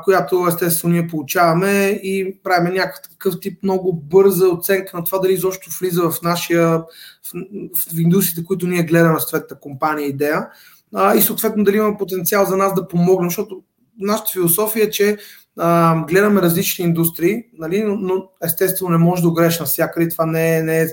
която 0.04 0.46
естествено 0.48 0.94
ние 0.94 1.06
получаваме 1.06 1.86
и 1.88 2.40
правим 2.42 2.74
някакъв 2.74 3.34
тип 3.40 3.62
много 3.62 3.92
бърза 3.92 4.48
оценка 4.48 4.96
на 4.96 5.04
това 5.04 5.18
дали 5.18 5.32
изобщо 5.32 5.70
влиза 5.80 6.10
в 6.10 6.22
нашия, 6.22 6.78
в, 6.78 6.84
в 7.94 7.98
индустриите, 7.98 8.44
които 8.44 8.66
ние 8.66 8.82
гледаме 8.82 9.20
съответната 9.20 9.60
компания 9.60 10.08
идея 10.08 10.46
а, 10.94 11.14
и 11.14 11.22
съответно 11.22 11.64
дали 11.64 11.76
има 11.76 11.98
потенциал 11.98 12.46
за 12.46 12.56
нас 12.56 12.74
да 12.74 12.88
помогнем, 12.88 13.30
защото 13.30 13.62
нашата 13.98 14.30
философия 14.32 14.84
е, 14.84 14.90
че 14.90 15.16
а, 15.58 16.02
гледаме 16.04 16.42
различни 16.42 16.84
индустрии, 16.84 17.44
нали, 17.58 17.82
но, 17.82 17.96
но 17.96 18.28
естествено 18.44 18.90
не 18.90 18.98
може 18.98 19.22
да 19.22 19.28
огреш 19.28 19.60
навсякъде. 19.60 20.08
Това 20.08 20.26
не 20.26 20.56
е, 20.56 20.62
не 20.62 20.82
е 20.82 20.86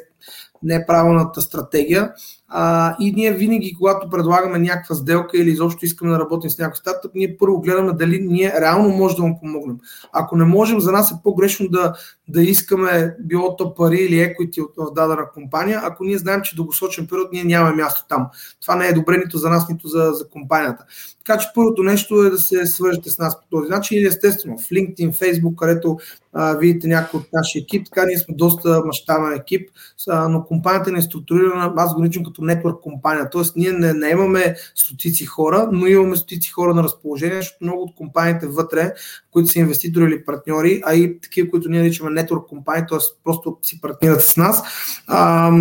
не 0.63 0.75
е 0.75 0.85
правилната 0.85 1.41
стратегия. 1.41 2.13
А, 2.49 2.95
и 2.99 3.11
ние 3.11 3.31
винаги, 3.31 3.75
когато 3.77 4.09
предлагаме 4.09 4.59
някаква 4.59 4.95
сделка 4.95 5.37
или 5.37 5.49
изобщо 5.49 5.85
искаме 5.85 6.11
да 6.11 6.19
работим 6.19 6.49
с 6.49 6.57
някакъв 6.57 6.77
стартъп, 6.77 7.11
ние 7.15 7.37
първо 7.37 7.61
гледаме 7.61 7.93
дали 7.93 8.19
ние 8.19 8.53
реално 8.61 8.89
може 8.89 9.15
да 9.15 9.23
му 9.23 9.39
помогнем. 9.39 9.77
Ако 10.13 10.37
не 10.37 10.45
можем, 10.45 10.79
за 10.79 10.91
нас 10.91 11.11
е 11.11 11.15
по-грешно 11.23 11.69
да, 11.69 11.93
да 12.27 12.41
искаме 12.41 13.15
било 13.19 13.55
то 13.55 13.75
пари 13.75 13.97
или 13.97 14.19
еквити 14.19 14.61
от 14.61 14.95
дадена 14.95 15.31
компания, 15.33 15.81
ако 15.83 16.03
ние 16.03 16.17
знаем, 16.17 16.41
че 16.43 16.55
дългосрочен 16.55 17.07
период 17.07 17.33
ние 17.33 17.43
нямаме 17.43 17.75
място 17.75 18.05
там. 18.09 18.27
Това 18.61 18.75
не 18.75 18.87
е 18.87 18.93
добре 18.93 19.17
нито 19.17 19.37
за 19.37 19.49
нас, 19.49 19.69
нито 19.69 19.87
за, 19.87 20.11
за 20.13 20.29
компанията. 20.29 20.85
Така 21.25 21.39
че 21.39 21.47
първото 21.55 21.83
нещо 21.83 22.23
е 22.23 22.29
да 22.29 22.37
се 22.37 22.65
свържете 22.65 23.09
с 23.09 23.17
нас 23.17 23.39
по 23.39 23.47
този 23.49 23.69
начин 23.69 23.97
или 23.97 24.07
естествено 24.07 24.57
в 24.57 24.69
LinkedIn, 24.69 25.13
Facebook, 25.13 25.55
където 25.55 25.97
а, 26.33 26.53
видите 26.53 26.87
някой 26.87 27.19
от 27.19 27.27
нашия 27.33 27.61
екип. 27.61 27.85
Така 27.85 28.05
ние 28.05 28.17
сме 28.17 28.35
доста 28.35 28.81
мащабен 28.85 29.33
екип, 29.33 29.69
а, 30.09 30.27
но 30.29 30.43
компанията 30.43 30.91
не 30.91 30.99
е 30.99 31.01
структурирана, 31.01 31.73
аз 31.77 31.95
го 31.95 32.01
наричам 32.01 32.23
като 32.23 32.36
нетворк 32.41 32.81
компания. 32.81 33.29
Тоест 33.29 33.55
ние 33.55 33.71
не, 33.71 34.09
имаме 34.09 34.55
стотици 34.75 35.25
хора, 35.25 35.69
но 35.71 35.87
имаме 35.87 36.15
стотици 36.15 36.51
хора 36.51 36.73
на 36.73 36.83
разположение, 36.83 37.35
защото 37.35 37.57
много 37.61 37.81
от 37.81 37.95
компаниите 37.95 38.47
вътре, 38.47 38.93
които 39.31 39.47
са 39.47 39.59
инвеститори 39.59 40.05
или 40.05 40.25
партньори, 40.25 40.81
а 40.85 40.93
и 40.93 41.19
такива, 41.19 41.49
които 41.49 41.69
ние 41.69 41.81
наричаме 41.81 42.09
нетворк 42.09 42.47
компании, 42.47 42.85
т.е. 42.89 42.99
просто 43.23 43.57
си 43.61 43.81
партнират 43.81 44.21
с 44.21 44.37
нас, 44.37 44.63
а, 45.07 45.51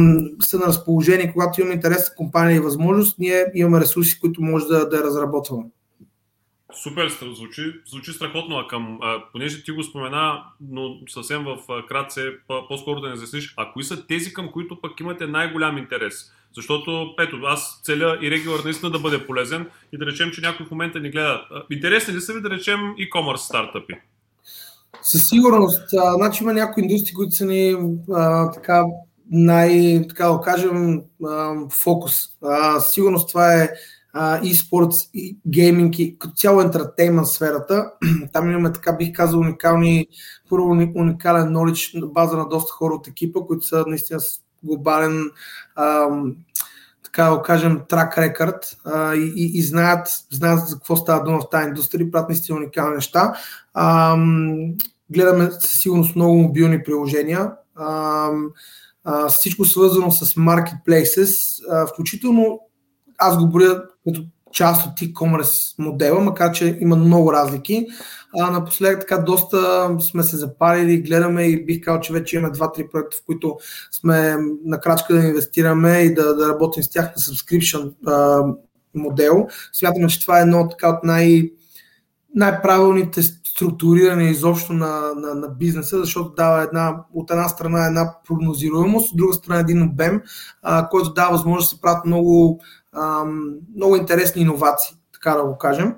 са 0.42 0.58
на 0.58 0.66
разположение. 0.66 1.32
Когато 1.32 1.60
имаме 1.60 1.74
интерес 1.74 2.14
компания 2.16 2.56
и 2.56 2.60
възможност, 2.60 3.18
ние 3.18 3.44
имаме 3.54 3.80
ресурси, 3.80 4.20
които 4.20 4.42
може 4.42 4.66
да, 4.66 4.88
да 4.88 5.04
разработваме. 5.04 5.64
Супер, 6.74 7.08
звучи, 7.36 7.74
звучи 7.90 8.12
страхотно, 8.12 8.58
а 8.58 8.68
към, 8.68 8.98
а, 9.02 9.22
понеже 9.32 9.64
ти 9.64 9.70
го 9.70 9.82
спомена, 9.82 10.42
но 10.60 10.96
съвсем 11.08 11.44
в 11.44 11.58
кратце, 11.88 12.20
по-скоро 12.68 13.00
да 13.00 13.08
не 13.08 13.16
засниш, 13.16 13.54
а 13.56 13.72
кои 13.72 13.84
са 13.84 14.06
тези, 14.06 14.32
към 14.32 14.52
които 14.52 14.80
пък 14.80 15.00
имате 15.00 15.26
най-голям 15.26 15.78
интерес? 15.78 16.32
Защото, 16.54 17.14
ето, 17.20 17.36
аз 17.44 17.80
целя 17.84 18.18
и 18.22 18.30
регулар 18.30 18.64
наистина 18.64 18.90
да 18.90 18.98
бъде 18.98 19.26
полезен 19.26 19.70
и 19.92 19.98
да 19.98 20.06
речем, 20.06 20.30
че 20.30 20.40
някой 20.40 20.66
в 20.66 20.70
момента 20.70 21.00
ни 21.00 21.10
гледа. 21.10 21.40
Интересни 21.70 22.14
ли 22.14 22.20
са 22.20 22.32
ви 22.32 22.40
да 22.40 22.50
речем 22.50 22.80
e-commerce 22.80 23.36
стартъпи? 23.36 23.94
Със 25.02 25.28
сигурност. 25.28 25.94
А, 25.94 26.14
значи 26.14 26.42
има 26.42 26.52
някои 26.52 26.82
индустрии, 26.82 27.14
които 27.14 27.32
са 27.32 27.46
ни 27.46 27.76
а, 28.12 28.50
така 28.50 28.84
най, 29.30 30.02
така 30.08 30.28
да 30.28 30.40
кажем, 30.40 31.02
а, 31.26 31.54
фокус. 31.82 32.12
А, 32.42 32.80
сигурност 32.80 33.28
това 33.28 33.62
е 33.62 33.70
e-sports, 34.16 35.10
и 35.14 35.38
гейминг 35.48 35.98
и 35.98 36.18
като 36.18 36.34
цяло 36.34 36.60
ентертеймент 36.60 37.26
сферата. 37.26 37.90
Там 38.32 38.50
имаме, 38.50 38.72
така 38.72 38.92
бих 38.92 39.12
казал, 39.12 39.40
уникални, 39.40 40.06
първо 40.50 40.70
уникален 40.94 41.48
knowledge 41.48 42.00
на 42.00 42.06
база 42.06 42.36
на 42.36 42.48
доста 42.48 42.72
хора 42.72 42.94
от 42.94 43.08
екипа, 43.08 43.40
които 43.40 43.66
са 43.66 43.84
наистина 43.86 44.20
с 44.20 44.40
глобален 44.62 45.30
ам, 45.76 46.36
така 47.02 47.30
да 47.30 47.42
кажем, 47.42 47.80
трак 47.88 48.18
рекорд 48.18 48.76
и, 49.14 49.32
и, 49.36 49.58
и 49.58 49.62
знаят, 49.62 50.08
знаят 50.32 50.68
за 50.68 50.74
какво 50.74 50.96
става 50.96 51.24
дума 51.24 51.40
в 51.40 51.50
тази 51.50 51.68
индустрия, 51.68 52.10
правят 52.10 52.28
наистина 52.28 52.58
уникални 52.58 52.94
неща. 52.94 53.34
Ам, 53.74 54.74
гледаме 55.10 55.50
със 55.50 55.80
сигурност 55.80 56.16
много 56.16 56.36
мобилни 56.36 56.82
приложения. 56.82 57.52
Ам, 57.80 58.50
а, 59.04 59.28
всичко 59.28 59.64
свързано 59.64 60.10
с 60.10 60.34
marketplaces, 60.34 61.62
а, 61.70 61.86
включително 61.86 62.60
аз 63.18 63.38
го 63.38 63.48
боря 63.48 63.82
като 64.06 64.24
част 64.52 64.86
от 64.86 64.98
e-commerce 64.98 65.74
модела, 65.78 66.20
макар 66.20 66.52
че 66.52 66.78
има 66.80 66.96
много 66.96 67.32
разлики. 67.32 67.86
А, 68.38 68.50
напоследък 68.50 69.00
така 69.00 69.18
доста 69.18 69.90
сме 70.00 70.22
се 70.22 70.36
запалили, 70.36 71.02
гледаме 71.02 71.42
и 71.42 71.64
бих 71.64 71.80
казал, 71.80 72.00
че 72.00 72.12
вече 72.12 72.36
имаме 72.36 72.54
2-3 72.54 72.90
проекта, 72.90 73.16
в 73.16 73.26
които 73.26 73.56
сме 73.90 74.36
на 74.64 74.80
крачка 74.80 75.14
да 75.14 75.26
инвестираме 75.26 75.98
и 75.98 76.14
да, 76.14 76.34
да 76.34 76.48
работим 76.48 76.82
с 76.82 76.90
тях 76.90 77.04
на 77.04 77.22
subscription 77.22 77.92
а, 78.06 78.44
модел. 78.94 79.46
Смятаме, 79.72 80.08
че 80.08 80.20
това 80.20 80.38
е 80.38 80.42
едно 80.42 80.68
така 80.68 80.88
от 80.88 81.04
най- 81.04 81.50
най-правилните 82.34 83.22
структуриране 83.22 84.30
изобщо 84.30 84.72
на, 84.72 85.14
на, 85.16 85.34
на 85.34 85.48
бизнеса, 85.48 85.98
защото 85.98 86.34
дава 86.36 86.62
една, 86.62 86.96
от 87.14 87.30
една 87.30 87.48
страна 87.48 87.86
една 87.86 88.14
прогнозируемост, 88.28 89.12
от 89.12 89.16
друга 89.16 89.34
страна 89.34 89.60
един 89.60 89.82
обем, 89.82 90.22
а, 90.62 90.88
който 90.88 91.12
дава 91.12 91.32
възможност 91.32 91.70
да 91.70 91.76
се 91.76 91.80
правят 91.80 92.04
много 92.04 92.60
много 93.76 93.96
интересни 93.96 94.42
иновации, 94.42 94.96
така 95.12 95.30
да 95.30 95.44
го 95.44 95.58
кажем. 95.58 95.94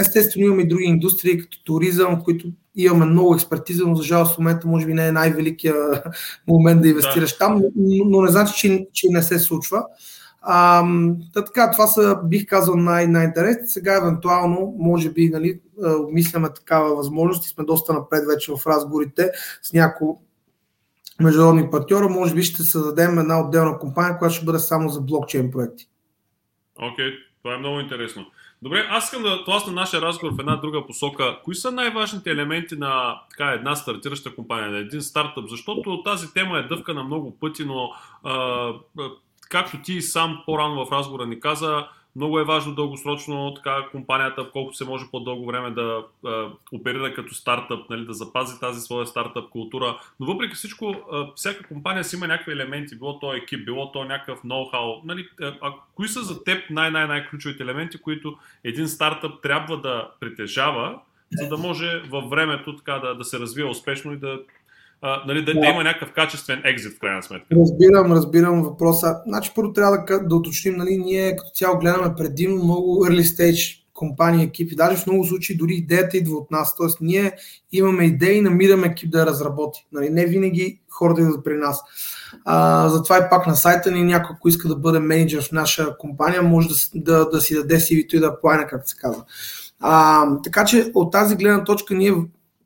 Естествено 0.00 0.46
имаме 0.46 0.62
и 0.62 0.68
други 0.68 0.84
индустрии, 0.84 1.38
като 1.38 1.64
туризъм, 1.64 2.16
в 2.16 2.24
които 2.24 2.48
имаме 2.76 3.06
много 3.06 3.34
експертиза, 3.34 3.84
но 3.86 3.94
за 3.94 4.02
жалост 4.02 4.34
в 4.34 4.38
момента 4.38 4.68
може 4.68 4.86
би 4.86 4.94
не 4.94 5.06
е 5.06 5.12
най-великия 5.12 5.74
момент 6.48 6.82
да 6.82 6.88
инвестираш 6.88 7.32
да. 7.32 7.38
там, 7.38 7.62
но, 7.76 8.04
но 8.04 8.22
не 8.22 8.30
значи, 8.30 8.54
че, 8.58 8.86
че 8.92 9.06
не 9.10 9.22
се 9.22 9.38
случва. 9.38 9.84
А, 10.42 10.82
да, 11.34 11.44
така, 11.44 11.70
това 11.70 11.86
са, 11.86 12.18
бих 12.24 12.46
казал, 12.46 12.76
най- 12.76 13.06
най-интересни. 13.06 13.68
Сега, 13.68 13.96
евентуално, 13.96 14.74
може 14.78 15.10
би, 15.10 15.28
нали, 15.28 15.60
обмисляме 16.00 16.48
такава 16.52 16.96
възможност 16.96 17.46
и 17.46 17.48
сме 17.48 17.64
доста 17.64 17.92
напред 17.92 18.24
вече 18.26 18.52
в 18.52 18.66
разговорите 18.66 19.30
с 19.62 19.72
някои 19.72 20.08
международни 21.20 21.70
партньора, 21.70 22.08
може 22.08 22.34
би 22.34 22.42
ще 22.42 22.62
създадем 22.62 23.18
една 23.18 23.40
отделна 23.40 23.78
компания, 23.78 24.18
която 24.18 24.34
ще 24.34 24.44
бъде 24.44 24.58
само 24.58 24.88
за 24.88 25.00
блокчейн 25.00 25.50
проекти. 25.50 25.88
Окей, 26.82 27.06
okay, 27.06 27.14
това 27.42 27.54
е 27.54 27.58
много 27.58 27.80
интересно. 27.80 28.26
Добре, 28.62 28.86
аз 28.90 29.04
искам 29.04 29.22
да 29.22 29.44
тласна 29.44 29.72
нашия 29.72 30.02
разговор 30.02 30.34
в 30.34 30.40
една 30.40 30.56
друга 30.56 30.86
посока. 30.86 31.38
Кои 31.44 31.54
са 31.54 31.70
най-важните 31.70 32.30
елементи 32.30 32.76
на 32.76 33.20
така, 33.30 33.50
една 33.50 33.76
стартираща 33.76 34.34
компания, 34.34 34.70
на 34.70 34.78
един 34.78 35.02
стартъп? 35.02 35.48
Защото 35.48 36.02
тази 36.02 36.32
тема 36.32 36.58
е 36.58 36.62
дъвка 36.62 36.94
на 36.94 37.04
много 37.04 37.38
пъти, 37.40 37.64
но 37.64 37.90
а, 38.24 38.72
както 39.50 39.82
ти 39.82 40.02
сам 40.02 40.42
по-рано 40.46 40.86
в 40.86 40.92
разговора 40.92 41.26
ни 41.26 41.40
каза, 41.40 41.86
много 42.18 42.38
е 42.40 42.44
важно 42.44 42.74
дългосрочно 42.74 43.54
така 43.54 43.86
компанията, 43.90 44.50
колкото 44.52 44.76
се 44.76 44.84
може 44.84 45.04
по-дълго 45.10 45.46
време 45.46 45.70
да 45.70 46.04
а, 46.26 46.46
оперира 46.72 47.14
като 47.14 47.34
стартъп, 47.34 47.90
нали, 47.90 48.06
да 48.06 48.12
запази 48.12 48.60
тази 48.60 48.80
своя 48.80 49.06
стартъп 49.06 49.50
култура. 49.50 49.98
Но 50.20 50.26
въпреки 50.26 50.54
всичко, 50.54 50.94
а, 51.12 51.26
всяка 51.36 51.68
компания 51.68 52.04
си 52.04 52.16
има 52.16 52.26
някакви 52.26 52.52
елементи, 52.52 52.98
било 52.98 53.18
то 53.18 53.34
екип, 53.34 53.64
било 53.64 53.92
то 53.92 54.04
някакъв 54.04 54.42
ноу-хау. 54.42 55.00
Нали, 55.04 55.28
а, 55.40 55.74
кои 55.94 56.08
са 56.08 56.22
за 56.22 56.44
теб 56.44 56.70
най-най-най-ключовите 56.70 57.62
елементи, 57.62 57.98
които 57.98 58.38
един 58.64 58.88
стартъп 58.88 59.42
трябва 59.42 59.80
да 59.80 60.10
притежава, 60.20 60.98
за 61.32 61.48
да 61.48 61.56
може 61.56 61.98
във 61.98 62.30
времето 62.30 62.76
така 62.76 62.92
да, 62.92 63.14
да 63.14 63.24
се 63.24 63.38
развива 63.38 63.70
успешно 63.70 64.12
и 64.12 64.16
да 64.16 64.40
а, 65.02 65.22
нали, 65.26 65.44
да, 65.44 65.54
да. 65.54 65.60
да 65.60 65.66
има 65.66 65.84
някакъв 65.84 66.12
качествен 66.12 66.62
екзит 66.64 66.92
в 66.96 66.98
крайна 66.98 67.22
сметка. 67.22 67.46
Разбирам, 67.56 68.12
разбирам 68.12 68.62
въпроса. 68.62 69.16
Значи 69.26 69.52
първо 69.54 69.72
трябва 69.72 70.04
да, 70.08 70.20
да 70.20 70.36
уточним, 70.36 70.76
нали, 70.76 70.96
ние 70.96 71.36
като 71.36 71.50
цяло 71.54 71.78
гледаме 71.78 72.14
предимно 72.16 72.64
много 72.64 73.06
early 73.06 73.22
stage 73.22 73.78
компании, 73.98 74.44
екипи. 74.44 74.76
Даже 74.76 74.96
в 74.96 75.06
много 75.06 75.24
случаи 75.24 75.56
дори 75.56 75.74
идеята 75.74 76.16
идва 76.16 76.36
от 76.36 76.50
нас. 76.50 76.76
Тоест 76.76 76.98
ние 77.00 77.32
имаме 77.72 78.04
идеи 78.04 78.38
и 78.38 78.40
намираме 78.40 78.86
екип 78.86 79.10
да 79.10 79.26
разработи. 79.26 79.86
Нали, 79.92 80.10
не 80.10 80.26
винаги 80.26 80.80
хората 80.90 81.20
идват 81.20 81.44
при 81.44 81.56
нас. 81.56 81.82
А, 82.44 82.88
затова 82.88 83.18
и 83.18 83.30
пак 83.30 83.46
на 83.46 83.56
сайта 83.56 83.90
ни 83.90 84.02
някой, 84.02 84.36
ако 84.36 84.48
иска 84.48 84.68
да 84.68 84.76
бъде 84.76 84.98
менеджер 84.98 85.42
в 85.42 85.52
наша 85.52 85.96
компания, 85.98 86.42
може 86.42 86.68
да, 86.68 86.74
да, 86.94 87.30
да 87.30 87.40
си 87.40 87.54
даде 87.54 87.76
CV-то 87.76 88.16
и 88.16 88.20
да 88.20 88.40
плайна, 88.40 88.66
както 88.66 88.90
се 88.90 88.96
казва. 88.96 89.24
А, 89.80 90.26
така 90.44 90.64
че 90.64 90.90
от 90.94 91.12
тази 91.12 91.36
гледна 91.36 91.64
точка 91.64 91.94
ние 91.94 92.14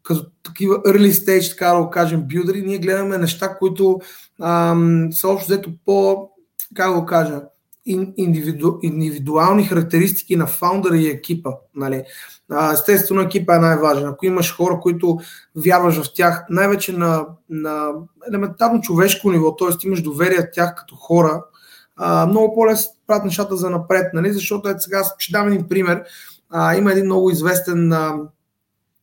като 0.02 0.26
такива 0.42 0.82
early 0.82 1.10
stage, 1.10 1.50
така 1.50 1.66
да 1.66 1.82
го 1.82 1.90
кажем, 1.90 2.22
билдери, 2.22 2.62
ние 2.62 2.78
гледаме 2.78 3.18
неща, 3.18 3.56
които 3.58 4.00
ам, 4.42 5.08
са 5.12 5.28
общо 5.28 5.46
взето 5.46 5.70
по, 5.84 6.28
как 6.74 6.94
го 6.94 7.06
кажа, 7.06 7.40
индивиду, 8.16 8.78
индивидуални 8.82 9.64
характеристики 9.64 10.36
на 10.36 10.46
фаундъра 10.46 10.96
и 10.96 11.08
екипа. 11.08 11.50
Нали. 11.74 12.04
Естествено, 12.72 13.20
екипа 13.20 13.56
е 13.56 13.58
най-важен. 13.58 14.08
Ако 14.08 14.26
имаш 14.26 14.56
хора, 14.56 14.80
които 14.80 15.18
вярваш 15.56 16.02
в 16.02 16.14
тях, 16.14 16.44
най-вече 16.50 16.92
на, 16.92 17.26
на 17.50 17.90
елементарно 18.28 18.80
човешко 18.80 19.30
ниво, 19.30 19.56
т.е. 19.56 19.86
имаш 19.86 20.02
доверие 20.02 20.38
в 20.38 20.50
тях 20.52 20.74
като 20.74 20.96
хора, 20.96 21.44
а, 21.96 22.26
много 22.26 22.54
по-лесно 22.54 22.92
правят 23.06 23.24
нещата 23.24 23.56
за 23.56 23.70
напред, 23.70 24.14
нали? 24.14 24.32
защото 24.32 24.68
е 24.68 24.74
сега 24.78 25.02
ще 25.18 25.32
дам 25.32 25.48
един 25.48 25.68
пример. 25.68 26.02
А, 26.50 26.76
има 26.76 26.92
един 26.92 27.04
много 27.04 27.30
известен 27.30 27.92
а, 27.92 28.16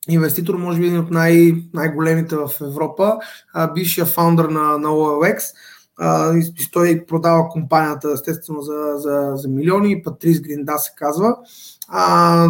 инвеститор, 0.07 0.55
може 0.55 0.79
би 0.79 0.85
един 0.85 0.99
от 0.99 1.11
най- 1.11 1.55
най-големите 1.73 2.35
в 2.35 2.51
Европа, 2.61 3.17
а, 3.53 3.73
бившия 3.73 4.05
фаундър 4.05 4.45
на, 4.45 4.77
на 4.77 4.87
OLX. 4.87 5.39
А, 5.97 6.33
той 6.71 7.05
продава 7.07 7.49
компанията, 7.49 8.11
естествено, 8.13 8.61
за, 8.61 8.93
за, 8.95 9.31
за 9.35 9.47
милиони. 9.47 10.03
Патрис 10.03 10.41
Гринда 10.41 10.77
се 10.77 10.91
казва. 10.95 11.35
А, 11.87 12.49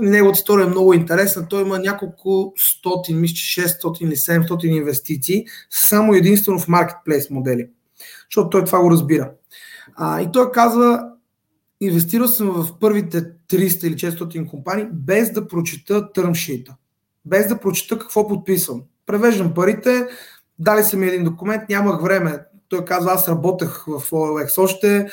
неговата 0.00 0.38
история 0.38 0.66
е 0.66 0.70
много 0.70 0.94
интересна. 0.94 1.48
Той 1.48 1.62
има 1.62 1.78
няколко 1.78 2.52
стотин, 2.56 3.20
мисля, 3.20 3.62
600 3.62 4.02
или 4.02 4.16
700 4.16 4.66
инвестиции, 4.66 5.46
само 5.70 6.14
единствено 6.14 6.58
в 6.58 6.68
маркетплейс 6.68 7.30
модели. 7.30 7.68
Защото 8.30 8.50
той 8.50 8.64
това 8.64 8.80
го 8.80 8.90
разбира. 8.90 9.30
А, 9.96 10.20
и 10.20 10.28
той 10.32 10.52
казва, 10.52 11.10
инвестирал 11.80 12.28
съм 12.28 12.50
в 12.50 12.78
първите 12.80 13.24
300 13.50 13.86
или 13.86 13.94
400 13.94 14.46
компании, 14.46 14.86
без 14.92 15.32
да 15.32 15.48
прочита 15.48 16.12
търмшита, 16.12 16.76
без 17.24 17.48
да 17.48 17.60
прочита 17.60 17.98
какво 17.98 18.28
подписвам. 18.28 18.82
Превеждам 19.06 19.54
парите, 19.54 20.06
дали 20.58 20.84
са 20.84 20.96
ми 20.96 21.06
един 21.06 21.24
документ, 21.24 21.62
нямах 21.68 22.02
време. 22.02 22.38
Той 22.68 22.84
казва, 22.84 23.12
аз 23.12 23.28
работех 23.28 23.84
в 23.86 24.10
OLX 24.10 24.58
още, 24.58 25.08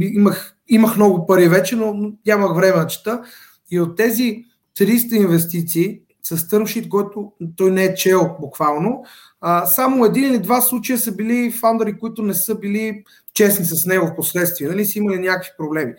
имах, 0.00 0.56
имах 0.68 0.96
много 0.96 1.26
пари 1.26 1.48
вече, 1.48 1.76
но 1.76 2.12
нямах 2.26 2.56
време 2.56 2.76
да 2.76 2.86
чета. 2.86 3.22
И 3.70 3.80
от 3.80 3.96
тези 3.96 4.44
300 4.78 5.16
инвестиции 5.16 6.00
с 6.22 6.48
търмшит, 6.48 6.88
който 6.88 7.32
той 7.56 7.70
не 7.70 7.84
е 7.84 7.94
чел 7.94 8.36
буквално, 8.40 9.04
а, 9.40 9.66
само 9.66 10.04
един 10.04 10.24
или 10.24 10.38
два 10.38 10.60
случая 10.60 10.98
са 10.98 11.12
били 11.12 11.52
фаундъри, 11.52 11.98
които 11.98 12.22
не 12.22 12.34
са 12.34 12.54
били 12.54 13.04
честни 13.34 13.64
с 13.64 13.86
него 13.86 14.06
в 14.06 14.16
последствие, 14.16 14.68
нали, 14.68 14.86
са 14.86 14.98
имали 14.98 15.18
някакви 15.18 15.50
проблеми. 15.58 15.92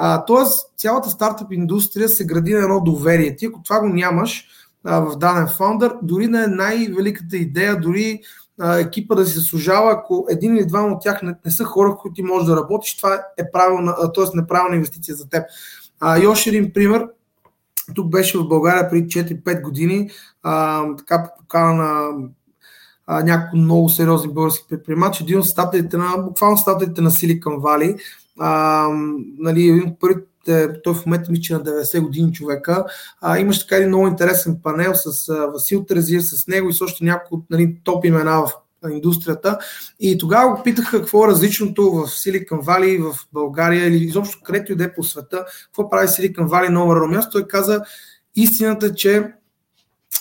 А, 0.00 0.24
тоест, 0.24 0.72
цялата 0.76 1.10
стартъп 1.10 1.52
индустрия 1.52 2.08
се 2.08 2.26
гради 2.26 2.54
на 2.54 2.62
едно 2.62 2.80
доверие. 2.80 3.36
Ти, 3.36 3.46
ако 3.46 3.62
това 3.62 3.80
го 3.80 3.88
нямаш 3.88 4.46
а, 4.84 5.00
в 5.00 5.16
даден 5.16 5.48
фаундър, 5.48 5.94
дори 6.02 6.28
да 6.28 6.44
е 6.44 6.46
най-великата 6.46 7.36
идея, 7.36 7.80
дори 7.80 8.20
а, 8.60 8.78
екипа 8.78 9.14
да 9.14 9.26
се 9.26 9.40
служава, 9.40 9.92
ако 9.92 10.26
един 10.30 10.56
или 10.56 10.66
два 10.66 10.82
от 10.82 11.02
тях 11.02 11.22
не, 11.22 11.34
не 11.44 11.50
са 11.50 11.64
хора, 11.64 11.96
които 12.00 12.14
ти 12.14 12.22
можеш 12.22 12.46
да 12.46 12.56
работиш, 12.56 12.96
това 12.96 13.22
е 13.38 13.50
правилна, 13.52 14.12
т.е. 14.14 14.24
неправилна 14.36 14.74
инвестиция 14.76 15.14
за 15.14 15.28
теб. 15.28 15.44
А, 16.00 16.18
и 16.18 16.26
още 16.26 16.50
един 16.50 16.72
пример, 16.72 17.08
тук 17.94 18.10
беше 18.10 18.38
в 18.38 18.48
България 18.48 18.90
преди 18.90 19.08
4-5 19.08 19.62
години, 19.62 20.10
а, 20.42 20.84
така 20.96 21.22
по 21.22 21.42
покана 21.42 21.74
на 21.74 23.22
няколко 23.22 23.56
много 23.56 23.88
сериозни 23.88 24.32
български 24.32 24.66
предприемачи. 24.68 25.22
Един 25.22 25.38
от 25.38 25.46
стателите 25.46 25.96
на, 25.96 26.18
буквално 26.18 26.56
стателите 26.56 27.00
на 27.00 27.10
Silicon 27.10 27.58
Valley, 27.58 27.98
а, 28.38 28.88
нали, 29.38 29.68
един 29.68 29.88
от 29.88 30.00
първите, 30.00 30.80
той 30.84 30.94
в 30.94 31.06
момента 31.06 31.30
мисля 31.30 31.58
на 31.58 31.64
90 31.64 32.00
години 32.00 32.32
човека. 32.32 32.84
А, 33.20 33.38
имаше 33.38 33.60
така 33.60 33.76
един 33.76 33.88
много 33.88 34.06
интересен 34.06 34.58
панел 34.62 34.92
с 34.94 35.28
а, 35.28 35.46
Васил 35.46 35.84
Трезиев, 35.84 36.24
с 36.24 36.46
него 36.46 36.68
и 36.68 36.74
също 36.74 37.04
няколко 37.04 37.44
нали, 37.50 37.76
топ 37.84 38.04
имена 38.04 38.40
в 38.40 38.52
индустрията. 38.90 39.58
И 40.00 40.18
тогава 40.18 40.56
го 40.56 40.62
питаха 40.62 40.98
какво 40.98 41.24
е 41.24 41.28
различното 41.28 41.90
в 41.90 42.06
Silicon 42.06 42.64
Valley, 42.64 43.12
в 43.12 43.18
България 43.32 43.86
или 43.86 44.04
изобщо 44.04 44.40
където 44.44 44.72
иде 44.72 44.92
по 44.94 45.02
света, 45.02 45.44
какво 45.64 45.90
прави 45.90 46.06
Silicon 46.06 46.48
Valley 46.48 46.68
ново 46.68 47.08
място. 47.08 47.32
Той 47.32 47.46
каза, 47.46 47.80
истината, 48.36 48.94
че 48.94 49.32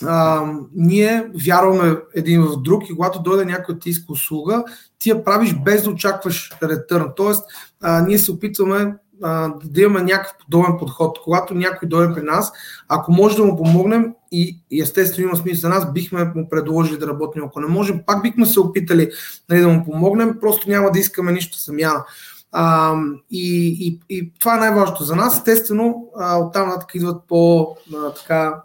а, 0.05 0.45
ние 0.75 1.31
вярваме 1.45 1.97
един 2.15 2.41
в 2.41 2.61
друг 2.61 2.89
и 2.89 2.95
когато 2.95 3.21
дойде 3.21 3.45
някой 3.45 3.79
ти 3.79 3.89
иска 3.89 4.13
услуга, 4.13 4.63
ти 4.99 5.09
я 5.09 5.23
правиш 5.23 5.55
без 5.65 5.83
да 5.83 5.89
очакваш 5.89 6.51
ретърн. 6.63 7.07
Тоест, 7.15 7.43
а, 7.81 8.01
ние 8.01 8.19
се 8.19 8.31
опитваме 8.31 8.95
а, 9.23 9.53
да 9.63 9.81
имаме 9.81 10.03
някакъв 10.03 10.33
подобен 10.39 10.77
подход. 10.79 11.19
Когато 11.23 11.53
някой 11.53 11.89
дойде 11.89 12.13
при 12.13 12.21
нас, 12.21 12.51
ако 12.87 13.11
може 13.11 13.35
да 13.35 13.45
му 13.45 13.57
помогнем 13.57 14.13
и, 14.31 14.59
и 14.71 14.81
естествено 14.81 15.27
има 15.27 15.37
смисъл 15.37 15.59
за 15.59 15.75
нас, 15.75 15.93
бихме 15.93 16.31
му 16.35 16.49
предложили 16.49 16.97
да 16.97 17.07
работим. 17.07 17.43
Ако 17.43 17.59
не 17.59 17.67
можем, 17.67 18.01
пак 18.05 18.21
бихме 18.21 18.45
се 18.45 18.59
опитали 18.59 19.09
нали, 19.49 19.61
да 19.61 19.67
му 19.67 19.85
помогнем, 19.85 20.37
просто 20.41 20.69
няма 20.69 20.91
да 20.91 20.99
искаме 20.99 21.31
нищо 21.31 21.57
самяна. 21.57 22.05
А, 22.51 22.95
и, 23.31 23.77
и, 23.79 23.99
и 24.09 24.33
това 24.39 24.55
е 24.55 24.59
най-важното 24.59 25.03
за 25.03 25.15
нас. 25.15 25.37
Естествено, 25.37 26.09
а, 26.17 26.37
оттам 26.37 26.67
нататък 26.67 26.95
идват 26.95 27.23
по 27.27 27.75
а, 27.95 28.13
така 28.13 28.61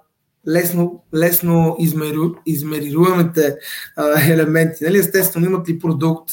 лесно, 0.49 1.03
лесно 1.15 1.77
измерю, 1.79 2.35
измерируемите 2.47 3.57
а, 3.97 4.33
елементи. 4.33 4.85
Нали? 4.85 4.99
Естествено, 4.99 5.47
имат 5.47 5.69
ли 5.69 5.79
продукт, 5.79 6.31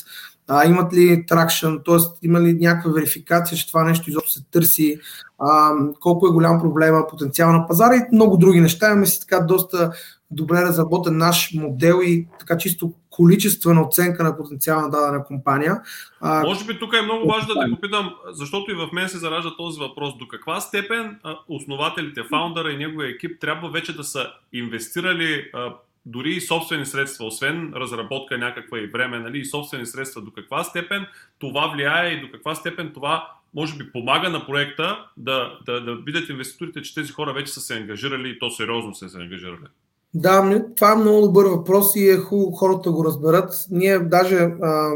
а, 0.47 0.65
имат 0.65 0.93
ли 0.93 1.25
тракшн, 1.25 1.67
т.е. 1.85 1.97
има 2.21 2.41
ли 2.41 2.53
някаква 2.53 2.91
верификация, 2.91 3.57
че 3.57 3.67
това 3.67 3.83
нещо 3.83 4.09
изобщо 4.09 4.31
се 4.31 4.43
търси, 4.51 4.99
а, 5.39 5.71
колко 5.99 6.27
е 6.27 6.31
голям 6.31 6.59
проблема, 6.59 7.07
потенциал 7.09 7.51
на 7.51 7.67
пазара 7.67 7.95
и 7.95 8.15
много 8.15 8.37
други 8.37 8.61
неща. 8.61 8.87
Имаме 8.87 9.05
си 9.05 9.19
така 9.19 9.39
доста 9.39 9.91
добре 10.31 10.61
разработен 10.61 11.17
наш 11.17 11.53
модел 11.53 11.99
и 12.03 12.27
така 12.39 12.57
чисто 12.57 12.93
количествена 13.09 13.81
оценка 13.81 14.23
на 14.23 14.37
потенциала 14.37 14.81
на 14.81 14.89
дадена 14.89 15.23
компания. 15.23 15.81
Може 16.21 16.65
би 16.65 16.79
тук 16.79 16.93
е 16.93 17.01
много 17.01 17.27
важно 17.27 17.53
да 17.53 17.65
те 17.65 17.71
попитам, 17.71 18.15
защото 18.31 18.71
и 18.71 18.75
в 18.75 18.89
мен 18.93 19.09
се 19.09 19.17
заражда 19.17 19.55
този 19.57 19.79
въпрос. 19.79 20.17
До 20.17 20.27
каква 20.27 20.61
степен 20.61 21.19
основателите, 21.47 22.23
фаундъра 22.23 22.71
и 22.71 22.77
неговия 22.77 23.09
екип 23.09 23.41
трябва 23.41 23.69
вече 23.69 23.95
да 23.95 24.03
са 24.03 24.27
инвестирали 24.53 25.51
дори 26.05 26.31
и 26.31 26.41
собствени 26.41 26.85
средства, 26.85 27.25
освен 27.25 27.73
разработка 27.75 28.37
някаква 28.37 28.79
и 28.79 28.87
време, 28.87 29.19
нали, 29.19 29.39
и 29.39 29.45
собствени 29.45 29.85
средства, 29.85 30.21
до 30.21 30.31
каква 30.31 30.63
степен 30.63 31.05
това 31.39 31.67
влияе 31.67 32.13
и 32.13 32.21
до 32.21 32.31
каква 32.31 32.55
степен 32.55 32.91
това 32.93 33.31
може 33.53 33.77
би 33.77 33.91
помага 33.91 34.29
на 34.29 34.45
проекта 34.45 35.05
да, 35.17 35.57
да, 35.65 35.81
да 35.81 35.95
видят 35.95 36.29
инвеститорите, 36.29 36.81
че 36.81 36.95
тези 36.95 37.11
хора 37.11 37.33
вече 37.33 37.53
са 37.53 37.61
се 37.61 37.77
ангажирали 37.77 38.29
и 38.29 38.39
то 38.39 38.49
сериозно 38.49 38.95
са 38.95 39.09
се 39.09 39.17
ангажирали. 39.17 39.65
Да, 40.13 40.63
това 40.75 40.91
е 40.91 40.95
много 40.95 41.21
добър 41.21 41.45
въпрос 41.45 41.95
и 41.95 42.09
е 42.09 42.17
хубаво 42.17 42.51
хората 42.51 42.91
го 42.91 43.05
разберат. 43.05 43.65
Ние 43.71 43.99
даже 43.99 44.35
а, 44.35 44.91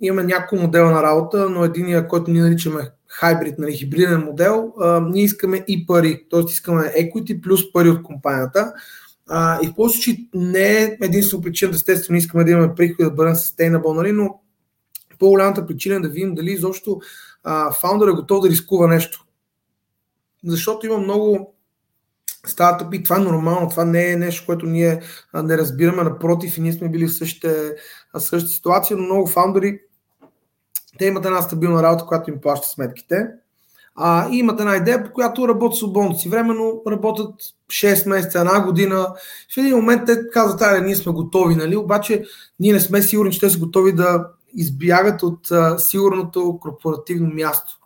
имаме 0.00 0.24
няколко 0.24 0.62
модела 0.62 0.90
на 0.90 1.02
работа, 1.02 1.50
но 1.50 1.64
единия, 1.64 2.08
който 2.08 2.30
ние 2.30 2.42
наричаме 2.42 2.90
хайбрид, 3.08 3.58
нали, 3.58 3.72
хибриден 3.72 4.20
модел, 4.20 4.72
а, 4.80 5.00
ние 5.00 5.22
искаме 5.22 5.64
и 5.68 5.86
пари, 5.86 6.24
т.е. 6.30 6.40
искаме 6.40 6.82
equity 6.82 7.40
плюс 7.40 7.72
пари 7.72 7.88
от 7.88 8.02
компанията. 8.02 8.72
А, 9.28 9.58
и 9.62 9.66
в 9.66 9.74
повече 9.74 9.94
случаи 9.94 10.28
не 10.34 10.82
е 10.82 10.98
единствено 11.02 11.42
причина, 11.42 11.70
да 11.70 11.76
естествено 11.76 12.18
искаме 12.18 12.44
да 12.44 12.50
имаме 12.50 12.74
приходи 12.74 13.04
да 13.04 13.10
бъдем 13.10 13.34
sustainable, 13.34 13.94
нали, 13.94 14.12
но 14.12 14.40
по-голямата 15.18 15.66
причина 15.66 15.96
е 15.96 16.00
да 16.00 16.08
видим 16.08 16.34
дали 16.34 16.50
изобщо 16.50 17.00
фаундър 17.80 18.08
е 18.08 18.12
готов 18.12 18.42
да 18.42 18.50
рискува 18.50 18.86
нещо. 18.86 19.24
Защото 20.44 20.86
има 20.86 20.98
много 20.98 21.55
стартъпи, 22.48 23.02
това 23.02 23.16
е 23.16 23.20
нормално, 23.20 23.68
това 23.68 23.84
не 23.84 24.10
е 24.10 24.16
нещо, 24.16 24.46
което 24.46 24.66
ние 24.66 25.00
не 25.34 25.58
разбираме, 25.58 26.02
напротив 26.02 26.58
и 26.58 26.60
ние 26.60 26.72
сме 26.72 26.88
били 26.88 27.06
в 27.06 27.14
същите, 27.14 27.74
същата 28.18 28.52
ситуация, 28.52 28.96
но 28.96 29.04
много 29.04 29.26
фаундъри 29.26 29.80
те 30.98 31.06
имат 31.06 31.24
една 31.24 31.42
стабилна 31.42 31.82
работа, 31.82 32.06
която 32.06 32.30
им 32.30 32.40
плаща 32.40 32.68
сметките 32.68 33.28
а, 33.96 34.28
и 34.30 34.38
имат 34.38 34.60
една 34.60 34.76
идея, 34.76 35.04
по 35.04 35.12
която 35.12 35.48
работят 35.48 35.78
свободно 35.78 36.14
си 36.14 36.28
времено, 36.28 36.82
работят 36.90 37.34
6 37.70 38.08
месеца, 38.08 38.38
една 38.38 38.64
година. 38.64 39.06
В 39.54 39.56
един 39.56 39.76
момент 39.76 40.02
те 40.06 40.18
казват, 40.32 40.62
ай, 40.62 40.80
ние 40.80 40.96
сме 40.96 41.12
готови, 41.12 41.54
нали? 41.54 41.76
обаче 41.76 42.24
ние 42.60 42.72
не 42.72 42.80
сме 42.80 43.02
сигурни, 43.02 43.32
че 43.32 43.40
те 43.40 43.50
са 43.50 43.58
готови 43.58 43.92
да 43.92 44.26
избягат 44.54 45.22
от 45.22 45.50
а, 45.50 45.78
сигурното 45.78 46.58
корпоративно 46.62 47.34
място. 47.34 47.78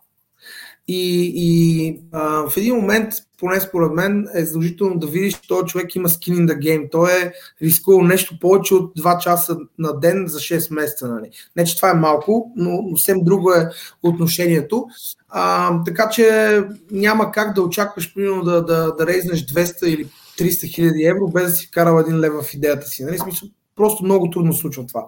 И, 0.87 1.31
и 1.35 1.99
а, 2.11 2.49
в 2.49 2.57
един 2.57 2.75
момент, 2.75 3.13
поне 3.39 3.59
според 3.59 3.91
мен, 3.91 4.27
е 4.33 4.45
задължително 4.45 4.99
да 4.99 5.07
видиш, 5.07 5.33
че 5.33 5.47
този 5.47 5.65
човек 5.65 5.95
има 5.95 6.09
skin 6.09 6.33
in 6.33 6.51
the 6.51 6.57
game. 6.57 6.91
Той 6.91 7.11
е 7.11 7.33
рискувал 7.61 8.01
нещо 8.01 8.39
повече 8.41 8.73
от 8.73 8.95
2 8.99 9.19
часа 9.19 9.57
на 9.79 9.99
ден 9.99 10.25
за 10.27 10.39
6 10.39 10.73
месеца. 10.73 11.07
Нали. 11.07 11.29
Не, 11.55 11.65
че 11.65 11.75
това 11.75 11.89
е 11.89 11.93
малко, 11.93 12.51
но, 12.55 12.81
но 12.89 12.97
съвсем 12.97 13.23
друго 13.23 13.51
е 13.51 13.69
отношението. 14.03 14.85
А, 15.29 15.83
така 15.83 16.09
че 16.09 16.59
няма 16.91 17.31
как 17.31 17.55
да 17.55 17.61
очакваш, 17.61 18.13
примерно, 18.13 18.43
да, 18.43 18.65
да, 18.65 18.95
да 18.95 19.07
рейзнеш 19.07 19.45
200 19.45 19.85
или 19.85 20.07
300 20.39 20.75
хиляди 20.75 21.03
евро, 21.03 21.27
без 21.27 21.43
да 21.43 21.57
си 21.57 21.67
вкарал 21.67 21.99
един 21.99 22.19
лев 22.19 22.33
в 22.43 22.53
идеята 22.53 22.87
си. 22.87 23.03
Нали? 23.03 23.17
Смисъл, 23.17 23.49
просто 23.75 24.03
много 24.03 24.29
трудно 24.29 24.53
случва 24.53 24.85
това. 24.85 25.05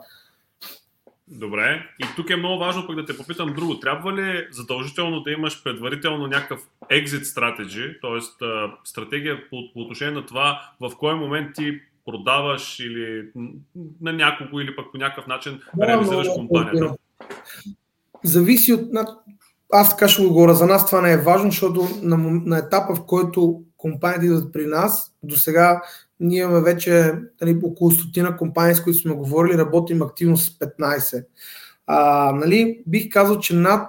Добре. 1.28 1.86
И 2.00 2.06
тук 2.16 2.30
е 2.30 2.36
много 2.36 2.60
важно 2.60 2.88
пък 2.88 2.96
да 2.96 3.06
те 3.06 3.18
попитам 3.18 3.54
друго. 3.54 3.80
Трябва 3.80 4.14
ли 4.14 4.48
задължително 4.52 5.22
да 5.22 5.32
имаш 5.32 5.64
предварително 5.64 6.28
някакъв 6.28 6.62
exit 6.92 7.24
strategy, 7.24 8.02
т.е. 8.02 8.46
стратегия 8.84 9.50
по, 9.50 9.74
по 9.74 9.80
отношение 9.80 10.14
на 10.14 10.26
това 10.26 10.62
в 10.80 10.92
кой 10.98 11.16
момент 11.16 11.56
ти 11.56 11.80
продаваш 12.06 12.80
или 12.80 13.30
на 14.02 14.14
някого 14.14 14.60
или 14.60 14.76
пък 14.76 14.86
по 14.92 14.98
някакъв 14.98 15.28
начин 15.28 15.62
да, 15.76 15.88
реализираш 15.88 16.28
да, 16.28 16.34
компанията? 16.34 16.80
Да. 16.80 16.96
Зависи 18.24 18.74
от... 18.74 18.82
Аз 19.72 19.90
така 19.90 20.08
ще 20.08 20.24
го 20.24 20.30
говоря. 20.30 20.54
За 20.54 20.66
нас 20.66 20.86
това 20.86 21.02
не 21.02 21.12
е 21.14 21.22
важно, 21.22 21.52
защото 21.52 21.88
на, 22.02 22.18
на 22.18 22.58
етапа, 22.58 22.96
в 22.96 23.06
който 23.06 23.64
компаниите 23.78 24.26
идват 24.26 24.54
при 24.54 24.66
нас, 24.66 25.16
до 25.24 25.36
сега 25.36 25.82
ние 26.20 26.42
имаме 26.42 26.62
вече 26.62 27.14
нали, 27.42 27.60
около 27.64 27.92
стотина 27.92 28.38
компании, 28.38 28.76
с 28.76 28.84
които 28.84 29.00
сме 29.00 29.14
говорили, 29.14 29.58
работим 29.58 30.02
активно 30.02 30.38
с 30.38 30.50
15. 30.50 31.26
А, 31.88 32.32
нали, 32.32 32.84
бих 32.88 33.10
казал, 33.10 33.40
че 33.40 33.56
над 33.56 33.88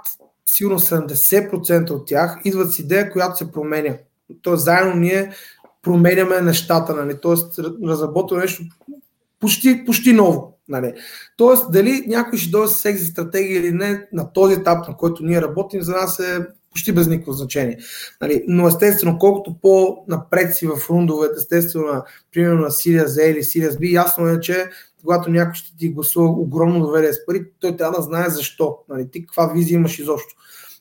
сигурно 0.50 0.78
70% 0.78 1.90
от 1.90 2.06
тях 2.06 2.40
идват 2.44 2.72
с 2.72 2.78
идея, 2.78 3.10
която 3.10 3.36
се 3.36 3.52
променя. 3.52 3.96
Тоест, 4.42 4.64
заедно 4.64 4.94
ние 4.94 5.32
променяме 5.82 6.40
нещата, 6.40 6.94
нали? 6.94 7.20
Тоест, 7.22 7.58
разработваме 7.84 8.42
нещо 8.42 8.62
почти, 9.40 9.84
почти 9.84 10.12
ново. 10.12 10.58
Нали? 10.68 10.92
Тоест, 11.36 11.72
дали 11.72 12.04
някой 12.06 12.38
ще 12.38 12.50
дойде 12.50 12.68
с 12.68 12.84
екзи 12.84 13.06
стратегия 13.06 13.60
или 13.60 13.72
не, 13.72 14.06
на 14.12 14.32
този 14.32 14.54
етап, 14.54 14.88
на 14.88 14.96
който 14.96 15.24
ние 15.24 15.42
работим, 15.42 15.82
за 15.82 15.92
нас 15.92 16.18
е 16.18 16.46
почти 16.74 16.92
без 16.92 17.06
никакво 17.06 17.32
значение. 17.32 17.78
Нали, 18.20 18.44
но 18.48 18.68
естествено, 18.68 19.18
колкото 19.18 19.56
по-напред 19.62 20.54
си 20.54 20.66
в 20.66 20.90
рундовете, 20.90 21.34
естествено, 21.36 21.86
на, 21.86 22.04
примерно 22.32 22.60
на 22.60 22.70
Series 22.70 23.06
A 23.06 23.30
или 23.32 23.42
Series 23.42 23.78
B, 23.78 23.92
ясно 23.92 24.28
е, 24.28 24.40
че 24.40 24.70
когато 25.00 25.30
някой 25.30 25.54
ще 25.54 25.76
ти 25.76 25.88
гласува 25.88 26.28
огромно 26.28 26.80
доверие 26.80 27.12
с 27.12 27.26
пари, 27.26 27.44
той 27.60 27.76
трябва 27.76 27.98
да 27.98 28.02
знае 28.02 28.30
защо. 28.30 28.78
Нали, 28.88 29.10
ти 29.10 29.26
каква 29.26 29.46
визия 29.46 29.76
имаш 29.76 29.98
изобщо. 29.98 30.34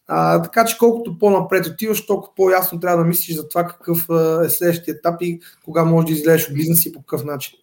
А, 0.07 0.41
така 0.41 0.65
че 0.65 0.77
колкото 0.77 1.19
по-напред 1.19 1.65
отиваш, 1.65 2.05
толкова 2.05 2.35
по-ясно 2.35 2.79
трябва 2.79 2.97
да 2.97 3.07
мислиш 3.07 3.35
за 3.35 3.47
това 3.47 3.67
какъв 3.67 4.07
е 4.45 4.49
следващия 4.49 4.95
етап 4.95 5.15
и 5.21 5.39
кога 5.65 5.83
можеш 5.83 6.07
да 6.07 6.13
излезеш 6.13 6.47
от 6.47 6.53
бизнес 6.53 6.85
и 6.85 6.93
по 6.93 6.99
какъв 6.99 7.23
начин. 7.23 7.59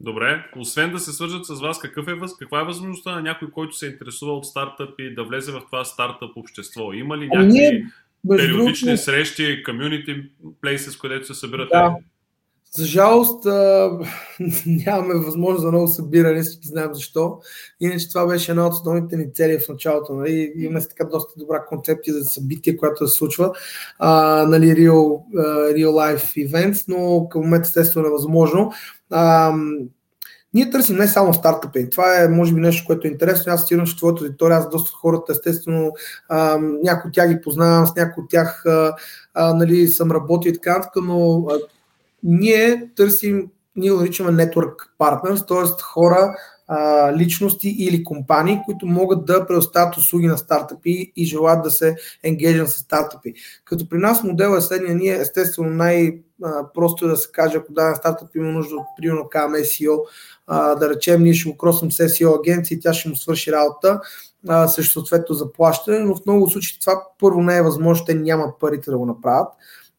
Добре, 0.00 0.44
освен 0.56 0.92
да 0.92 0.98
се 0.98 1.12
свържат 1.12 1.46
с 1.46 1.60
вас, 1.60 1.78
какъв 1.78 2.08
е, 2.08 2.12
каква 2.38 2.60
е 2.60 2.64
възможността 2.64 3.14
на 3.14 3.22
някой, 3.22 3.50
който 3.50 3.76
се 3.76 3.86
интересува 3.86 4.32
от 4.32 4.46
стартъпи, 4.46 5.14
да 5.14 5.24
влезе 5.24 5.52
в 5.52 5.62
това 5.66 5.84
стартъп 5.84 6.36
общество? 6.36 6.92
Има 6.92 7.18
ли 7.18 7.28
ами 7.34 7.46
някакви 7.46 7.86
периодични 8.28 8.86
другото... 8.86 9.02
срещи, 9.02 9.62
community 9.64 10.28
places, 10.62 11.00
където 11.00 11.26
се 11.26 11.34
събирате? 11.34 11.70
Да. 11.72 11.96
За 12.76 12.84
жалост 12.84 13.44
нямаме 14.66 15.14
възможност 15.14 15.62
за 15.62 15.70
много 15.70 15.88
събиране, 15.88 16.42
всички 16.42 16.68
знаем 16.68 16.94
защо. 16.94 17.38
Иначе 17.80 18.08
това 18.08 18.26
беше 18.26 18.52
една 18.52 18.66
от 18.66 18.72
основните 18.72 19.16
ни 19.16 19.32
цели 19.32 19.58
в 19.58 19.68
началото. 19.68 20.14
Нали? 20.14 20.52
Имаме 20.56 20.80
така 20.80 21.04
доста 21.04 21.32
добра 21.36 21.64
концепция 21.64 22.14
за 22.14 22.24
събитие, 22.24 22.76
което 22.76 23.08
се 23.08 23.16
случва. 23.16 23.52
А, 23.98 24.42
нали, 24.48 24.66
real, 24.66 25.20
real 25.74 25.88
life 25.88 26.48
events, 26.48 26.84
но 26.88 27.28
към 27.28 27.42
момента 27.42 27.68
естествено 27.68 28.06
е 28.06 28.10
възможно. 28.10 28.72
А, 29.10 29.52
ние 30.54 30.70
търсим 30.70 30.96
не 30.96 31.08
само 31.08 31.34
стартъпи. 31.34 31.90
Това 31.90 32.22
е, 32.22 32.28
може 32.28 32.54
би, 32.54 32.60
нещо, 32.60 32.86
което 32.86 33.06
е 33.06 33.10
интересно. 33.10 33.52
Аз 33.52 33.62
стирам, 33.62 33.86
че 33.86 33.96
твоята 33.96 34.24
аудитория, 34.24 34.58
аз 34.58 34.70
доста 34.70 34.90
хората, 34.90 35.32
естествено, 35.32 35.92
а, 36.28 36.58
някои 36.82 37.08
от 37.08 37.14
тях 37.14 37.28
ги 37.28 37.40
познавам, 37.40 37.86
с 37.86 37.94
някои 37.96 38.22
от 38.22 38.30
тях 38.30 38.66
а, 38.66 38.94
а, 39.34 39.54
нали, 39.54 39.88
съм 39.88 40.10
работил 40.10 40.50
и 40.50 40.52
така, 40.52 40.90
но 40.96 41.46
а, 41.50 41.58
ние 42.24 42.90
търсим, 42.96 43.50
ние 43.76 43.90
го 43.90 43.96
наричаме 43.96 44.46
network 44.46 44.74
partners, 44.98 45.48
т.е. 45.48 45.82
хора, 45.82 46.34
личности 47.16 47.68
или 47.78 48.04
компании, 48.04 48.60
които 48.64 48.86
могат 48.86 49.24
да 49.24 49.46
предоставят 49.46 49.96
услуги 49.96 50.26
на 50.26 50.38
стартъпи 50.38 51.12
и 51.16 51.24
желаят 51.24 51.62
да 51.62 51.70
се 51.70 51.96
енгейджат 52.22 52.70
с 52.70 52.78
стартъпи. 52.78 53.34
Като 53.64 53.88
при 53.88 53.98
нас 53.98 54.22
модел 54.22 54.56
е 54.56 54.60
следния, 54.60 54.94
ние 54.94 55.14
естествено 55.14 55.70
най-просто 55.70 57.04
е 57.04 57.08
да 57.08 57.16
се 57.16 57.28
каже, 57.32 57.56
ако 57.56 57.72
даден 57.72 57.94
стартъп 57.94 58.36
има 58.36 58.52
нужда 58.52 58.76
от 58.76 58.86
примерно 58.96 59.28
към 59.28 59.52
SEO, 59.52 59.98
да 60.48 60.88
речем 60.90 61.22
ние 61.22 61.34
ще 61.34 61.50
го 61.50 61.56
кросим 61.56 61.92
с 61.92 62.08
SEO 62.08 62.40
агенция 62.40 62.76
и 62.76 62.80
тя 62.80 62.92
ще 62.92 63.08
му 63.08 63.16
свърши 63.16 63.52
работа, 63.52 64.00
също 64.66 64.92
съответно 64.92 65.34
заплащане, 65.34 65.98
но 65.98 66.16
в 66.16 66.26
много 66.26 66.50
случаи 66.50 66.80
това 66.80 67.02
първо 67.18 67.42
не 67.42 67.56
е 67.56 67.62
възможно, 67.62 68.06
те 68.06 68.14
нямат 68.14 68.58
парите 68.60 68.90
да 68.90 68.98
го 68.98 69.06
направят. 69.06 69.48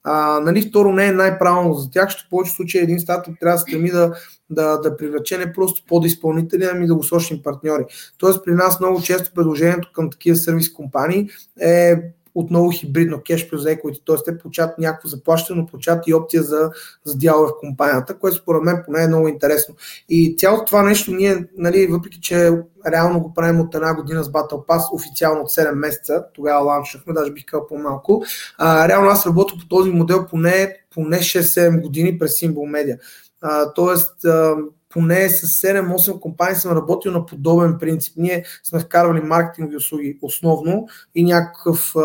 А, 0.07 0.39
нали, 0.39 0.61
второ, 0.61 0.91
не 0.91 1.07
е 1.07 1.11
най-правилно 1.11 1.73
за 1.73 1.89
тях, 1.89 2.05
защото 2.05 2.25
в 2.25 2.29
повечето 2.29 2.55
случаи 2.55 2.81
един 2.81 2.99
стартъп 2.99 3.39
трябва 3.39 3.55
да 3.55 3.61
стреми 3.61 3.91
да, 3.91 4.13
да, 4.49 4.77
да 4.77 4.97
привлече 4.97 5.37
не 5.37 5.53
просто 5.53 5.83
подизпълнители, 5.87 6.69
ами 6.71 6.87
сочни 7.03 7.41
партньори. 7.41 7.83
Тоест 8.17 8.45
при 8.45 8.53
нас 8.53 8.79
много 8.79 9.01
често 9.01 9.33
предложението 9.33 9.89
към 9.93 10.09
такива 10.09 10.35
сервис 10.35 10.73
компании 10.73 11.29
е 11.61 11.95
отново 12.35 12.71
хибридно 12.71 13.21
кеш 13.25 13.49
плюс 13.49 13.63
equity, 13.63 14.01
т.е. 14.05 14.15
те 14.25 14.37
получават 14.37 14.77
някакво 14.77 15.09
заплащане, 15.09 15.61
но 15.61 15.67
получават 15.67 16.07
и 16.07 16.13
опция 16.13 16.43
за, 16.43 16.71
за 17.03 17.17
дялове 17.17 17.47
в 17.47 17.59
компанията, 17.59 18.19
което 18.19 18.37
според 18.37 18.63
мен 18.63 18.83
поне 18.85 19.03
е 19.03 19.07
много 19.07 19.27
интересно. 19.27 19.75
И 20.09 20.35
цялото 20.37 20.65
това 20.65 20.81
нещо 20.81 21.11
ние, 21.11 21.45
нали, 21.57 21.87
въпреки 21.87 22.21
че 22.21 22.51
реално 22.87 23.19
го 23.19 23.33
правим 23.33 23.59
от 23.59 23.75
една 23.75 23.95
година 23.95 24.23
с 24.23 24.31
Battle 24.31 24.65
Pass, 24.65 24.93
официално 24.93 25.41
от 25.41 25.49
7 25.49 25.71
месеца, 25.71 26.23
тогава 26.33 26.65
ланчахме, 26.65 27.13
даже 27.13 27.31
бих 27.31 27.45
казал 27.45 27.67
по-малко. 27.67 28.23
А, 28.57 28.87
реално 28.87 29.09
аз 29.09 29.25
работя 29.25 29.53
по 29.59 29.67
този 29.67 29.91
модел 29.91 30.25
поне, 30.29 30.77
поне 30.93 31.17
6-7 31.17 31.81
години 31.81 32.19
през 32.19 32.31
Symbol 32.31 32.53
Media. 32.53 32.99
А, 33.41 33.73
тоест, 33.73 34.25
а, 34.25 34.55
поне 34.95 35.29
с 35.29 35.47
7-8 35.47 36.19
компании 36.19 36.55
съм 36.55 36.77
работил 36.77 37.11
на 37.11 37.25
подобен 37.25 37.77
принцип. 37.79 38.13
Ние 38.17 38.43
сме 38.63 38.79
вкарвали 38.79 39.21
маркетингови 39.21 39.77
услуги 39.77 40.17
основно 40.21 40.87
и 41.15 41.23
някакъв 41.23 41.95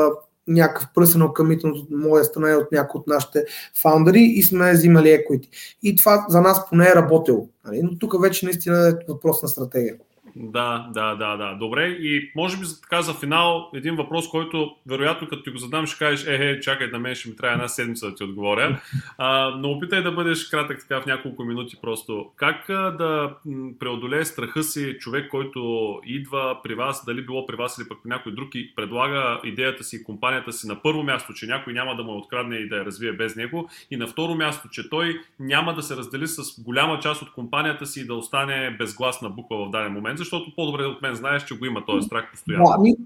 някакъв 0.47 0.89
пръсен 0.95 1.23
къмитен 1.35 1.71
от 1.71 1.91
моя 1.91 2.25
страна 2.25 2.51
и 2.51 2.55
от 2.55 2.73
някои 2.73 2.99
от 2.99 3.07
нашите 3.07 3.45
фаундъри 3.83 4.21
и 4.21 4.43
сме 4.43 4.73
взимали 4.73 5.09
equity. 5.09 5.49
И 5.83 5.97
това 5.97 6.27
за 6.29 6.41
нас 6.41 6.69
поне 6.69 6.89
е 6.89 6.95
работило. 6.95 7.49
Нали? 7.67 7.83
Но 7.83 7.99
тук 7.99 8.23
вече 8.23 8.45
наистина 8.45 8.89
е 8.89 9.13
въпрос 9.13 9.43
на 9.43 9.49
стратегия. 9.49 9.95
Да, 10.37 10.89
да, 10.95 11.15
да, 11.15 11.37
да. 11.37 11.55
Добре. 11.55 11.87
И 11.87 12.31
може 12.37 12.57
би 12.57 12.65
за 12.65 12.81
така 12.81 13.03
за 13.03 13.15
финал 13.15 13.71
един 13.75 13.97
въпрос, 13.97 14.29
който 14.29 14.77
вероятно 14.87 15.29
като 15.29 15.43
ти 15.43 15.51
го 15.51 15.59
задам 15.59 15.87
ще 15.87 15.99
кажеш, 15.99 16.27
е, 16.27 16.51
е, 16.51 16.61
чакай, 16.61 16.87
на 16.87 16.99
мен 16.99 17.15
ще 17.15 17.29
ми 17.29 17.37
трябва 17.37 17.55
една 17.55 17.69
седмица 17.69 18.11
да 18.11 18.15
ти 18.15 18.25
отговоря. 18.25 18.81
А, 19.19 19.51
но 19.51 19.71
опитай 19.71 20.03
да 20.03 20.13
бъдеш 20.13 20.45
кратък 20.45 20.81
така 20.81 21.01
в 21.01 21.07
няколко 21.07 21.45
минути 21.45 21.77
просто. 21.83 22.27
Как 22.37 22.65
да 22.69 23.35
преодолее 23.79 24.25
страха 24.25 24.63
си 24.63 24.97
човек, 25.01 25.31
който 25.31 26.01
идва 26.07 26.57
при 26.63 26.75
вас, 26.75 27.05
дали 27.07 27.27
било 27.27 27.47
при 27.47 27.57
вас 27.57 27.79
или 27.79 27.89
пък 27.89 27.99
при 28.03 28.09
някой 28.09 28.33
друг 28.35 28.55
и 28.55 28.75
предлага 28.75 29.41
идеята 29.45 29.85
си 29.85 30.05
компанията 30.05 30.53
си 30.53 30.69
на 30.69 30.83
първо 30.83 31.03
място, 31.03 31.35
че 31.35 31.47
някой 31.47 31.73
няма 31.73 31.97
да 31.97 32.03
му 32.03 32.19
открадне 32.19 32.57
и 32.57 32.69
да 32.69 32.77
я 32.77 32.85
развие 32.85 33.13
без 33.13 33.37
него 33.37 33.69
и 33.91 33.97
на 33.97 34.07
второ 34.07 34.35
място, 34.35 34.69
че 34.69 34.91
той 34.91 35.21
няма 35.41 35.75
да 35.75 35.83
се 35.83 35.97
раздели 35.97 36.27
с 36.27 36.63
голяма 36.63 36.99
част 37.01 37.23
от 37.23 37.33
компанията 37.33 37.87
си 37.87 38.01
и 38.01 38.07
да 38.07 38.15
остане 38.15 38.77
безгласна 38.79 39.31
буква 39.31 39.67
в 39.67 39.71
даден 39.71 39.93
момент 39.93 40.20
защото 40.21 40.53
по-добре 40.57 40.85
от 40.85 41.03
мен 41.03 41.15
знаеш, 41.15 41.45
че 41.45 41.59
го 41.59 41.67
има 41.67 41.85
този 41.87 42.07
страх 42.07 42.25
постоянно. 42.33 42.65
Да, 42.65 42.75
ами, 42.79 42.97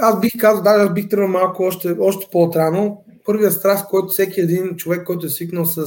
аз 0.00 0.20
бих 0.20 0.32
казал, 0.38 0.62
да, 0.62 0.70
аз 0.70 0.92
бих 0.92 1.08
тръгнал 1.08 1.28
малко 1.28 1.62
още, 1.62 1.96
още 2.00 2.26
по-отрано. 2.32 3.02
Първият 3.24 3.52
страх, 3.52 3.88
който 3.90 4.08
всеки 4.08 4.40
един 4.40 4.76
човек, 4.76 5.06
който 5.06 5.26
е 5.26 5.28
свикнал 5.28 5.64
с 5.64 5.86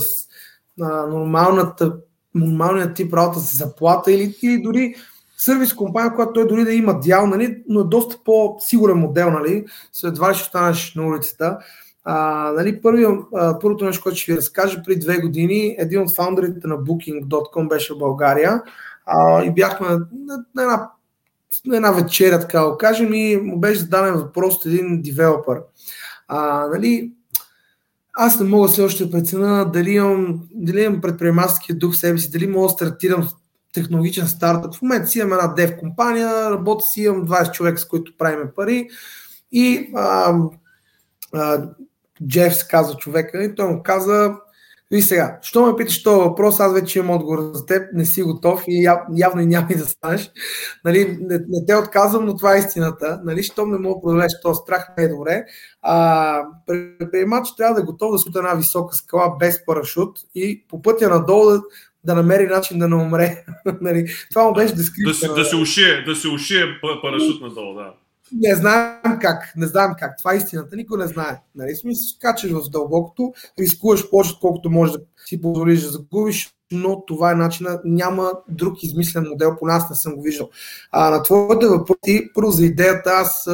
а, 0.81 1.07
нормалната, 1.07 1.95
нормалният 2.35 2.95
тип 2.95 3.13
работа 3.13 3.39
с 3.39 3.57
заплата 3.57 4.11
или, 4.11 4.35
или 4.43 4.61
дори 4.61 4.95
сервис 5.37 5.73
компания, 5.73 6.15
която 6.15 6.33
той 6.33 6.47
дори 6.47 6.63
да 6.63 6.73
има 6.73 6.99
дял, 6.99 7.27
нали, 7.27 7.63
но 7.69 7.79
е 7.79 7.83
доста 7.83 8.17
по-сигурен 8.25 8.97
модел, 8.97 9.31
нали, 9.31 9.65
след 9.93 10.15
това 10.15 10.33
ще 10.33 10.43
останеш 10.43 10.95
на 10.95 11.07
улицата. 11.07 11.57
А, 12.03 12.51
нали, 12.55 12.81
първи, 12.81 13.05
а, 13.35 13.59
първото 13.59 13.85
нещо, 13.85 14.03
което 14.03 14.17
ще 14.17 14.31
ви 14.31 14.37
разкажа, 14.37 14.83
преди 14.83 14.99
две 14.99 15.17
години 15.17 15.75
един 15.79 16.01
от 16.01 16.15
фаундерите 16.15 16.67
на 16.67 16.77
Booking.com 16.77 17.69
беше 17.69 17.93
в 17.93 17.97
България 17.97 18.61
а, 19.11 19.43
и 19.43 19.51
бяхме 19.51 19.87
на, 19.87 19.99
на 20.55 20.63
една, 20.63 20.89
на 21.65 21.75
една 21.75 21.91
вечеря, 21.91 22.39
така 22.39 22.59
да 22.59 22.77
кажем, 22.77 23.13
и 23.13 23.37
му 23.37 23.59
беше 23.59 23.79
зададен 23.79 24.13
въпрос 24.13 24.55
от 24.55 24.65
един 24.65 25.01
девелопър. 25.01 25.61
А, 26.27 26.67
нали, 26.67 27.11
аз 28.13 28.39
не 28.39 28.49
мога 28.49 28.67
все 28.67 28.81
още 28.81 29.05
да 29.05 29.11
преценя 29.11 29.71
дали 29.71 29.91
имам, 29.91 30.41
дали 30.53 30.81
имам 30.81 31.01
предприемаческия 31.01 31.75
дух 31.75 31.93
в 31.93 31.97
себе 31.97 32.17
си, 32.17 32.31
дали 32.31 32.47
мога 32.47 32.67
да 32.67 32.73
стартирам 32.73 33.29
технологичен 33.73 34.27
стартъп. 34.27 34.75
В 34.75 34.81
момента 34.81 35.07
си 35.07 35.19
имам 35.19 35.33
една 35.33 35.47
дев 35.47 35.77
компания, 35.79 36.51
работя 36.51 36.85
си, 36.85 37.01
имам 37.01 37.27
20 37.27 37.51
човека, 37.51 37.77
с 37.77 37.87
които 37.87 38.17
правиме 38.17 38.51
пари 38.55 38.89
и 39.51 39.91
а, 39.95 40.35
а, 41.33 41.69
Джеф 42.27 42.55
се 42.55 42.67
казва 42.67 42.97
човека 42.97 43.43
и 43.43 43.55
той 43.55 43.67
му 43.67 43.83
каза, 43.83 44.35
и 44.91 45.01
сега, 45.01 45.39
що 45.41 45.65
ме 45.65 45.75
питаш 45.75 46.03
този 46.03 46.21
въпрос, 46.21 46.59
аз 46.59 46.73
вече 46.73 46.99
имам 46.99 47.15
отговор 47.15 47.51
за 47.53 47.65
теб, 47.65 47.83
не 47.93 48.05
си 48.05 48.21
готов 48.21 48.63
и 48.67 48.83
яв, 48.83 48.99
явно 49.15 49.41
и 49.41 49.45
няма 49.45 49.67
и 49.69 49.75
да 49.75 49.85
станеш. 49.85 50.31
Нали, 50.85 51.17
не, 51.21 51.39
не, 51.49 51.65
те 51.67 51.75
отказвам, 51.75 52.25
но 52.25 52.37
това 52.37 52.55
е 52.55 52.59
истината. 52.59 53.21
Нали, 53.25 53.43
щом 53.43 53.71
не 53.71 53.77
мога 53.77 53.95
да 53.95 54.01
продължиш 54.01 54.31
този 54.43 54.57
страх, 54.63 54.87
не 54.97 55.03
е 55.03 55.07
добре. 55.07 55.43
А, 55.81 56.43
предприемач 56.67 57.55
трябва 57.57 57.75
да 57.75 57.81
е 57.81 57.85
готов 57.85 58.11
да 58.11 58.17
се 58.17 58.29
една 58.35 58.53
висока 58.53 58.95
скала 58.95 59.35
без 59.39 59.65
парашут 59.65 60.19
и 60.35 60.65
по 60.67 60.81
пътя 60.81 61.09
надолу 61.09 61.45
да, 61.45 61.61
да 62.03 62.15
намери 62.15 62.47
начин 62.47 62.79
да 62.79 62.87
не 62.87 62.95
умре. 62.95 63.43
нали, 63.81 64.05
това 64.29 64.43
му 64.43 64.53
беше 64.53 64.75
дескрипция. 64.75 65.29
Да, 65.29 65.35
да, 65.35 65.45
се 65.45 65.55
ушие, 65.55 66.03
да 66.03 66.15
се 66.15 66.27
ушие 66.27 66.63
парашут 67.01 67.41
надолу, 67.41 67.73
да 67.73 67.93
не 68.33 68.55
знаем 68.55 69.19
как, 69.21 69.53
не 69.55 69.67
знаем 69.67 69.91
как. 69.99 70.17
Това 70.17 70.33
е 70.33 70.37
истината, 70.37 70.75
никой 70.75 70.97
не 70.97 71.07
знае. 71.07 71.41
Нали, 71.55 71.75
смисъл, 71.75 72.17
качаш 72.21 72.51
в 72.51 72.69
дълбокото, 72.69 73.33
рискуваш 73.59 74.09
повече, 74.09 74.39
колкото 74.41 74.69
можеш 74.69 74.95
да 74.95 75.01
си 75.25 75.41
позволиш 75.41 75.81
да 75.81 75.89
загубиш, 75.89 76.53
но 76.71 77.05
това 77.05 77.31
е 77.31 77.35
начина, 77.35 77.81
няма 77.85 78.31
друг 78.49 78.83
измислен 78.83 79.25
модел, 79.29 79.55
по 79.59 79.65
нас 79.65 79.89
не 79.89 79.95
съм 79.95 80.15
го 80.15 80.21
виждал. 80.21 80.49
А, 80.91 81.09
на 81.09 81.23
твоите 81.23 81.67
въпроси, 81.67 82.29
първо 82.35 82.51
за 82.51 82.65
идеята, 82.65 83.09
аз 83.09 83.49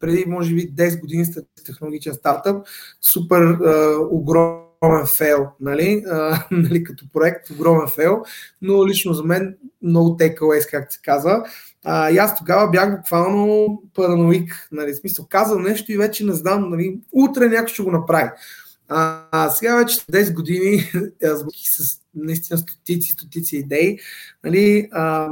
преди, 0.00 0.24
може 0.26 0.54
би, 0.54 0.74
10 0.74 1.00
години 1.00 1.24
сте 1.24 1.40
технологичен 1.66 2.14
стартъп, 2.14 2.66
супер 3.00 3.40
а, 3.40 3.96
огромен 4.10 4.71
фейл, 5.06 5.46
нали? 5.60 6.04
Нали, 6.50 6.84
като 6.84 7.04
проект, 7.12 7.50
огромен 7.50 7.88
фейл, 7.88 8.22
но 8.62 8.86
лично 8.86 9.12
за 9.12 9.24
мен 9.24 9.56
много 9.82 10.16
takeaways, 10.16 10.70
както 10.70 10.94
се 10.94 11.00
казва. 11.04 11.44
А, 11.84 12.10
и 12.10 12.18
аз 12.18 12.38
тогава 12.38 12.70
бях 12.70 12.96
буквално 12.96 13.82
параноик. 13.94 14.68
Нали, 14.72 14.94
смисъл, 14.94 15.26
казал 15.28 15.58
нещо 15.58 15.92
и 15.92 15.96
вече 15.96 16.24
не 16.24 16.32
знам, 16.32 16.70
нали, 16.70 17.00
утре 17.12 17.48
някой 17.48 17.68
ще 17.68 17.82
го 17.82 17.90
направи. 17.90 18.30
А, 18.88 19.22
а 19.30 19.50
сега 19.50 19.76
вече 19.76 20.00
10 20.00 20.34
години 20.34 20.90
с 21.76 21.98
наистина 22.14 22.58
стотици, 22.58 23.12
стотици 23.12 23.56
идеи. 23.56 23.98
Нали, 24.44 24.88
а, 24.92 25.28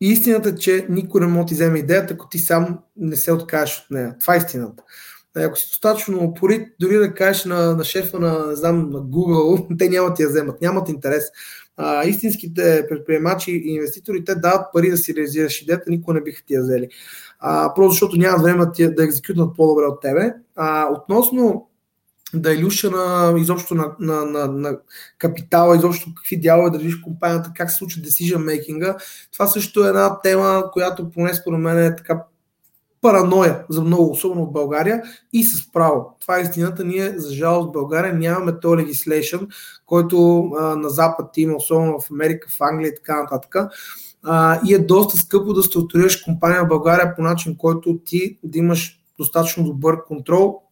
истината 0.00 0.48
е, 0.48 0.54
че 0.54 0.86
никой 0.88 1.20
не 1.20 1.26
може 1.26 1.40
да 1.40 1.46
ти 1.46 1.54
вземе 1.54 1.78
идеята, 1.78 2.14
ако 2.14 2.28
ти 2.28 2.38
сам 2.38 2.78
не 2.96 3.16
се 3.16 3.32
откажеш 3.32 3.78
от 3.78 3.90
нея. 3.90 4.16
Това 4.20 4.34
е 4.34 4.38
истината. 4.38 4.82
Нали, 5.38 5.46
ако 5.46 5.56
си 5.56 5.68
достатъчно 5.68 6.18
упорит, 6.18 6.68
дори 6.80 6.94
да 6.94 7.14
кажеш 7.14 7.44
на, 7.44 7.76
на 7.76 7.84
шефа 7.84 8.20
на, 8.20 8.46
не 8.46 8.56
знам, 8.56 8.90
на 8.90 8.98
Google, 8.98 9.76
те 9.78 9.88
няма 9.88 10.08
да 10.08 10.14
ти 10.14 10.22
я 10.22 10.28
вземат, 10.28 10.60
нямат 10.60 10.88
интерес. 10.88 11.24
а, 11.76 12.04
истинските 12.04 12.86
предприемачи 12.88 13.52
и 13.52 13.74
инвеститори, 13.74 14.24
те 14.24 14.34
дават 14.34 14.66
пари 14.72 14.90
да 14.90 14.96
си 14.96 15.14
реализираш 15.14 15.62
идеята, 15.62 15.90
никога 15.90 16.14
не 16.14 16.22
биха 16.22 16.42
ти 16.46 16.54
я 16.54 16.62
взели. 16.62 16.88
А, 17.38 17.74
просто 17.74 17.90
защото 17.90 18.16
нямат 18.16 18.42
време 18.42 18.66
да, 18.78 18.94
да 18.94 19.04
екзекютнат 19.04 19.56
по-добре 19.56 19.84
от 19.84 20.00
тебе. 20.00 20.34
А, 20.56 20.88
относно 20.92 21.68
дайлюшена 22.34 23.34
изобщо 23.38 23.74
на, 23.74 23.94
на, 24.00 24.24
на, 24.24 24.46
на 24.46 24.78
капитала, 25.18 25.76
изобщо 25.76 26.14
какви 26.16 26.40
дялове 26.40 26.70
държиш 26.70 26.96
компанията, 26.96 27.52
как 27.56 27.70
се 27.70 27.76
случва 27.76 28.02
decision 28.02 28.36
making 28.36 28.96
Това 29.32 29.46
също 29.46 29.84
е 29.84 29.88
една 29.88 30.20
тема, 30.20 30.64
която 30.72 31.10
поне 31.10 31.34
според 31.34 31.60
мен 31.60 31.78
е 31.78 31.96
така 31.96 32.22
параноя 33.00 33.64
за 33.68 33.82
много, 33.82 34.10
особено 34.10 34.46
в 34.46 34.52
България 34.52 35.02
и 35.32 35.44
с 35.44 35.72
право. 35.72 36.16
Това 36.20 36.38
е 36.38 36.42
истината. 36.42 36.84
Ние, 36.84 37.18
за 37.18 37.34
жалост, 37.34 37.68
в 37.68 37.72
България 37.72 38.14
нямаме 38.14 38.60
то 38.60 38.68
legislation, 38.68 39.48
който 39.86 40.40
а, 40.58 40.76
на 40.76 40.88
Запад 40.88 41.36
има, 41.36 41.56
особено 41.56 42.00
в 42.00 42.10
Америка, 42.10 42.48
в 42.50 42.60
Англия 42.60 42.88
и 42.88 42.94
така 42.94 43.22
нататък. 43.22 43.54
А, 44.22 44.60
и 44.66 44.74
е 44.74 44.78
доста 44.78 45.16
скъпо 45.16 45.52
да 45.52 45.62
структурираш 45.62 46.16
компания 46.16 46.64
в 46.64 46.68
България 46.68 47.16
по 47.16 47.22
начин, 47.22 47.56
който 47.56 47.98
ти 48.04 48.38
да 48.42 48.58
имаш 48.58 49.00
достатъчно 49.18 49.64
добър 49.64 50.04
контрол 50.04 50.62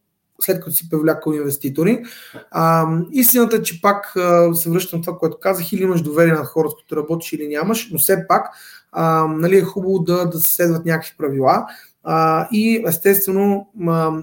след 0.41 0.61
като 0.61 0.77
си 0.77 0.89
привлякал 0.91 1.33
инвеститори. 1.33 2.03
А, 2.51 2.87
истината 3.11 3.57
е, 3.57 3.63
че 3.63 3.83
пак 3.83 4.17
а, 4.17 4.55
се 4.55 4.71
връщам 4.71 5.03
това, 5.03 5.19
което 5.19 5.39
казах, 5.41 5.73
или 5.73 5.83
имаш 5.83 6.03
доверие 6.03 6.35
на 6.35 6.45
хората, 6.45 6.75
които 6.75 6.97
работиш, 6.97 7.33
или 7.33 7.49
нямаш, 7.49 7.89
но 7.93 7.99
все 7.99 8.27
пак 8.29 8.47
а, 8.93 9.27
нали, 9.27 9.57
е 9.57 9.63
хубаво 9.63 9.99
да, 9.99 10.31
да 10.31 10.39
се 10.39 10.55
следват 10.55 10.87
някакви 10.87 11.15
правила. 11.19 11.67
И 12.53 12.83
естествено, 12.87 13.69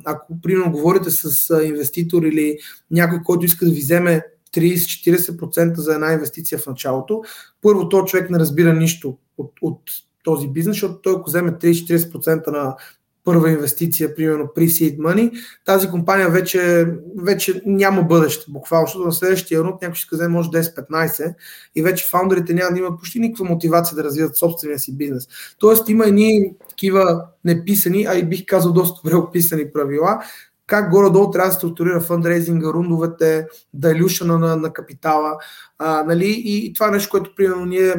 ако 0.06 0.41
примерно 0.41 0.72
говорите 0.72 1.12
с 1.12 1.62
инвеститор 1.65 2.24
или 2.24 2.58
някой, 2.91 3.19
който 3.24 3.46
иска 3.46 3.65
да 3.65 3.72
ви 3.72 3.80
вземе 3.80 4.26
30-40% 4.56 5.76
за 5.76 5.93
една 5.93 6.13
инвестиция 6.13 6.58
в 6.58 6.67
началото, 6.67 7.22
първо, 7.62 7.89
то 7.89 8.06
човек 8.06 8.30
не 8.30 8.39
разбира 8.39 8.74
нищо 8.74 9.17
от, 9.38 9.52
от 9.62 9.82
този 10.24 10.48
бизнес, 10.48 10.76
защото 10.76 11.02
той 11.02 11.13
ако 11.13 11.30
вземе 11.30 11.52
30-40% 11.52 12.52
на 12.52 12.76
първа 13.24 13.52
инвестиция, 13.52 14.16
примерно 14.16 14.50
при 14.56 14.70
seed 14.70 14.98
money, 14.98 15.32
тази 15.66 15.90
компания 15.90 16.30
вече, 16.30 16.88
вече 17.18 17.62
няма 17.66 18.04
бъдеще, 18.04 18.46
буквално, 18.52 18.88
защото 18.88 19.06
на 19.06 19.12
следващия 19.12 19.64
рунд 19.64 19.82
някой 19.82 19.96
ще 19.96 20.10
казе 20.10 20.28
може 20.28 20.50
10-15 20.50 21.36
и 21.76 21.82
вече 21.82 22.10
фаундерите 22.10 22.54
няма 22.54 22.72
да 22.72 22.80
имат 22.80 23.00
почти 23.00 23.20
никаква 23.20 23.46
мотивация 23.46 23.96
да 23.96 24.04
развиват 24.04 24.38
собствения 24.38 24.80
си 24.80 24.98
бизнес. 24.98 25.28
Тоест 25.60 25.90
има 25.90 26.06
едни 26.06 26.54
такива 26.70 27.26
неписани, 27.46 28.06
а 28.10 28.16
и 28.16 28.24
бих 28.24 28.46
казал 28.46 28.74
доста 28.74 29.02
добре 29.04 29.16
описани 29.16 29.72
правила, 29.72 30.24
как 30.68 30.92
горе-долу 30.92 31.32
трябва 31.32 31.50
да 31.50 31.56
структурира 31.56 32.02
фандрейзинга, 32.02 32.68
рундовете, 32.68 33.48
дайлюшена 33.74 34.40
на, 34.40 34.56
на 34.56 34.74
капитала. 34.74 35.38
А, 35.78 36.04
нали? 36.04 36.42
И 36.46 36.74
това 36.74 36.88
е 36.88 36.92
нещо, 36.92 37.10
което 37.10 37.36
примерно 37.36 37.66
ние 37.66 37.94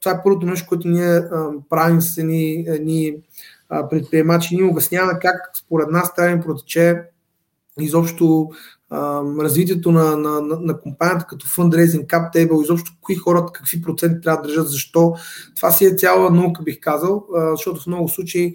това 0.00 0.12
е 0.12 0.20
първото 0.24 0.46
нещо, 0.46 0.68
което 0.68 0.88
ние 0.88 1.16
а, 1.16 1.50
правим 1.68 2.00
с 2.00 2.18
едни, 2.18 2.64
едни 2.68 3.16
предприемачи, 3.90 4.56
ние 4.56 4.70
обясняваме 4.70 5.18
как 5.22 5.50
според 5.56 5.90
нас 5.90 6.14
трябва 6.14 6.36
да 6.36 6.42
протече 6.44 7.02
изобщо 7.80 8.50
развитието 9.40 9.92
на, 9.92 10.16
на, 10.16 10.40
на, 10.40 10.60
на 10.60 10.80
компанията 10.80 11.26
като 11.28 11.46
fundraising, 11.46 12.06
cap 12.06 12.34
table, 12.34 12.62
изобщо 12.62 12.92
кои 13.00 13.14
хората 13.14 13.52
какви 13.52 13.82
проценти 13.82 14.20
трябва 14.20 14.42
да 14.42 14.48
държат, 14.48 14.68
защо. 14.68 15.14
Това 15.56 15.70
си 15.70 15.84
е 15.86 15.94
цяла 15.94 16.30
наука, 16.30 16.62
бих 16.62 16.80
казал, 16.80 17.26
защото 17.50 17.80
в 17.80 17.86
много 17.86 18.08
случаи 18.08 18.54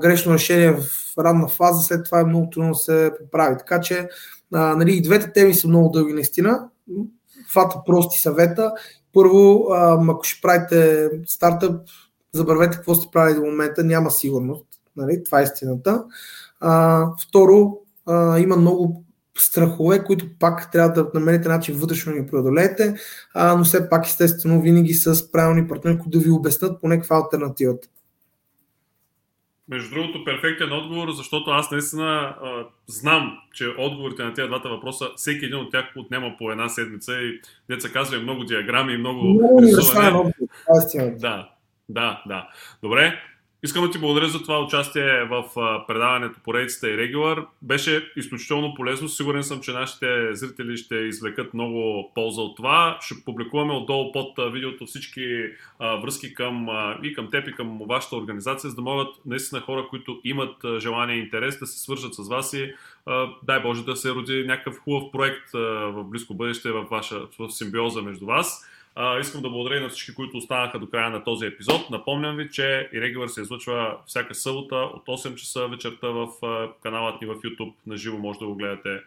грешно 0.00 0.34
решение 0.34 0.72
в 0.72 0.84
ранна 1.18 1.48
фаза, 1.48 1.82
след 1.82 2.04
това 2.04 2.20
е 2.20 2.24
много 2.24 2.50
трудно 2.50 2.70
да 2.70 2.74
се 2.74 3.12
поправи. 3.20 3.56
Така 3.58 3.80
че 3.80 4.08
нали, 4.50 4.96
и 4.96 5.02
двете 5.02 5.32
теми 5.32 5.54
са 5.54 5.68
много 5.68 5.88
дълги 5.88 6.12
наистина. 6.12 6.68
Двата 7.50 7.76
прости 7.86 8.18
съвета. 8.18 8.72
Първо, 9.12 9.66
ако 10.10 10.22
ще 10.22 10.40
правите 10.40 11.08
стартъп, 11.26 11.88
забравете 12.32 12.76
какво 12.76 12.94
сте 12.94 13.08
правили 13.12 13.34
до 13.34 13.40
момента, 13.40 13.84
няма 13.84 14.10
сигурност. 14.10 14.64
Нали? 14.96 15.24
Това 15.24 15.40
е 15.40 15.44
истината. 15.44 16.04
А, 16.60 17.06
второ, 17.28 17.78
а, 18.06 18.38
има 18.38 18.56
много 18.56 19.04
страхове, 19.38 20.04
които 20.04 20.26
пак 20.38 20.72
трябва 20.72 20.92
да 20.92 21.10
намерите 21.14 21.48
начин 21.48 21.74
вътрешно 21.74 22.12
да 22.12 22.20
ги 22.20 22.26
преодолеете, 22.26 22.94
а, 23.34 23.56
но 23.56 23.64
все 23.64 23.88
пак 23.88 24.06
естествено 24.06 24.60
винаги 24.60 24.94
с 24.94 25.32
правилни 25.32 25.68
партньори, 25.68 25.98
които 25.98 26.18
да 26.18 26.24
ви 26.24 26.30
обяснат 26.30 26.80
поне 26.80 26.96
каква 26.98 27.16
е 27.16 27.20
альтернативата. 27.20 27.88
Между 29.68 29.94
другото, 29.94 30.24
перфектен 30.24 30.72
отговор, 30.72 31.08
защото 31.10 31.50
аз 31.50 31.70
наистина 31.70 32.04
а, 32.04 32.66
знам, 32.86 33.38
че 33.54 33.64
отговорите 33.78 34.22
на 34.22 34.34
тези 34.34 34.48
двата 34.48 34.68
въпроса, 34.68 35.04
всеки 35.16 35.44
един 35.44 35.58
от 35.58 35.70
тях 35.70 35.84
отнема 35.96 36.34
по 36.38 36.50
една 36.50 36.68
седмица 36.68 37.12
и 37.12 37.40
деца 37.68 37.88
казва 37.88 38.18
много 38.18 38.44
диаграми 38.44 38.92
и 38.92 38.98
много... 38.98 39.24
Много 39.24 39.62
рисуване. 39.62 40.34
Да, 41.18 41.50
да, 41.90 42.22
да. 42.26 42.48
Добре. 42.82 43.22
Искам 43.62 43.84
да 43.84 43.90
ти 43.90 43.98
благодаря 43.98 44.28
за 44.28 44.42
това 44.42 44.60
участие 44.60 45.24
в 45.24 45.44
предаването 45.86 46.40
по 46.44 46.54
рейцата 46.54 46.90
и 46.90 46.96
Регулар. 46.96 47.46
Беше 47.62 48.12
изключително 48.16 48.74
полезно. 48.74 49.08
Сигурен 49.08 49.42
съм, 49.42 49.60
че 49.60 49.72
нашите 49.72 50.34
зрители 50.34 50.76
ще 50.76 50.96
извлекат 50.96 51.54
много 51.54 52.10
полза 52.14 52.42
от 52.42 52.56
това. 52.56 52.98
Ще 53.00 53.14
публикуваме 53.24 53.72
отдолу 53.72 54.12
под 54.12 54.52
видеото 54.52 54.86
всички 54.86 55.44
връзки 55.80 56.34
към, 56.34 56.68
и 57.02 57.14
към 57.14 57.30
теб 57.30 57.48
и 57.48 57.52
към 57.52 57.78
вашата 57.88 58.16
организация, 58.16 58.70
за 58.70 58.76
да 58.76 58.82
могат 58.82 59.08
наистина 59.26 59.60
хора, 59.60 59.86
които 59.90 60.20
имат 60.24 60.56
желание 60.78 61.16
и 61.16 61.20
интерес 61.20 61.58
да 61.58 61.66
се 61.66 61.78
свържат 61.78 62.14
с 62.14 62.28
вас 62.28 62.52
и 62.52 62.74
дай 63.42 63.60
Боже 63.60 63.84
да 63.84 63.96
се 63.96 64.10
роди 64.10 64.44
някакъв 64.46 64.78
хубав 64.78 65.10
проект 65.12 65.50
в 65.52 66.04
близко 66.04 66.34
бъдеще 66.34 66.70
в 66.70 66.86
ваша 66.90 67.20
в 67.38 67.50
симбиоза 67.50 68.02
между 68.02 68.26
вас. 68.26 68.66
Искам 69.20 69.42
да 69.42 69.50
благодаря 69.50 69.80
на 69.80 69.88
всички, 69.88 70.14
които 70.14 70.36
останаха 70.36 70.78
до 70.78 70.90
края 70.90 71.10
на 71.10 71.24
този 71.24 71.46
епизод. 71.46 71.90
Напомням 71.90 72.36
ви, 72.36 72.50
че 72.50 72.90
Irregular 72.94 73.26
се 73.26 73.40
излъчва 73.40 73.98
всяка 74.06 74.34
събота 74.34 74.76
от 74.76 75.06
8 75.06 75.34
часа 75.34 75.68
вечерта 75.68 76.08
в 76.08 76.28
каналът 76.82 77.22
ни 77.22 77.26
в 77.26 77.34
YouTube. 77.34 77.72
На 77.86 77.96
живо 77.96 78.18
може 78.18 78.38
да 78.38 78.46
го 78.46 78.54
гледате. 78.54 79.00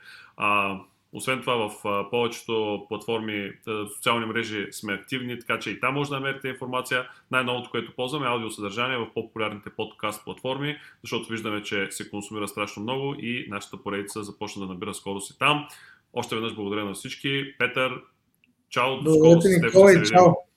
Освен 1.16 1.42
това, 1.42 1.70
в 1.70 2.10
повечето 2.10 2.86
платформи, 2.90 3.52
социални 3.96 4.26
мрежи 4.26 4.68
сме 4.72 4.94
активни, 4.94 5.40
така 5.40 5.60
че 5.60 5.70
и 5.70 5.80
там 5.80 5.94
може 5.94 6.10
да 6.10 6.16
намерите 6.16 6.48
информация. 6.48 7.10
Най-новото, 7.32 7.70
което 7.70 7.96
ползваме 7.96 8.26
е 8.26 8.30
аудиосъдържание 8.30 8.98
в 8.98 9.14
по-популярните 9.14 9.70
подкаст 9.70 10.24
платформи, 10.26 10.78
защото 11.04 11.30
виждаме, 11.30 11.64
че 11.64 11.88
се 11.92 12.10
консумира 12.10 12.48
страшно 12.48 12.84
много 12.84 13.16
и 13.20 13.46
нашата 13.50 13.78
поредица 13.78 14.24
започна 14.24 14.68
да 14.68 14.74
набира 14.74 14.94
скорост 14.94 15.32
и 15.32 15.40
там. 15.40 15.68
Още 16.14 16.36
веднъж 16.36 16.56
благодаря 16.56 16.86
на 16.86 16.94
всички. 16.94 17.54
Петър, 17.58 18.02
Ciao, 18.74 19.00
Scots, 19.06 20.10
ciao. 20.10 20.48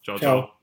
ciao. 0.00 0.18
ciao. 0.18 0.59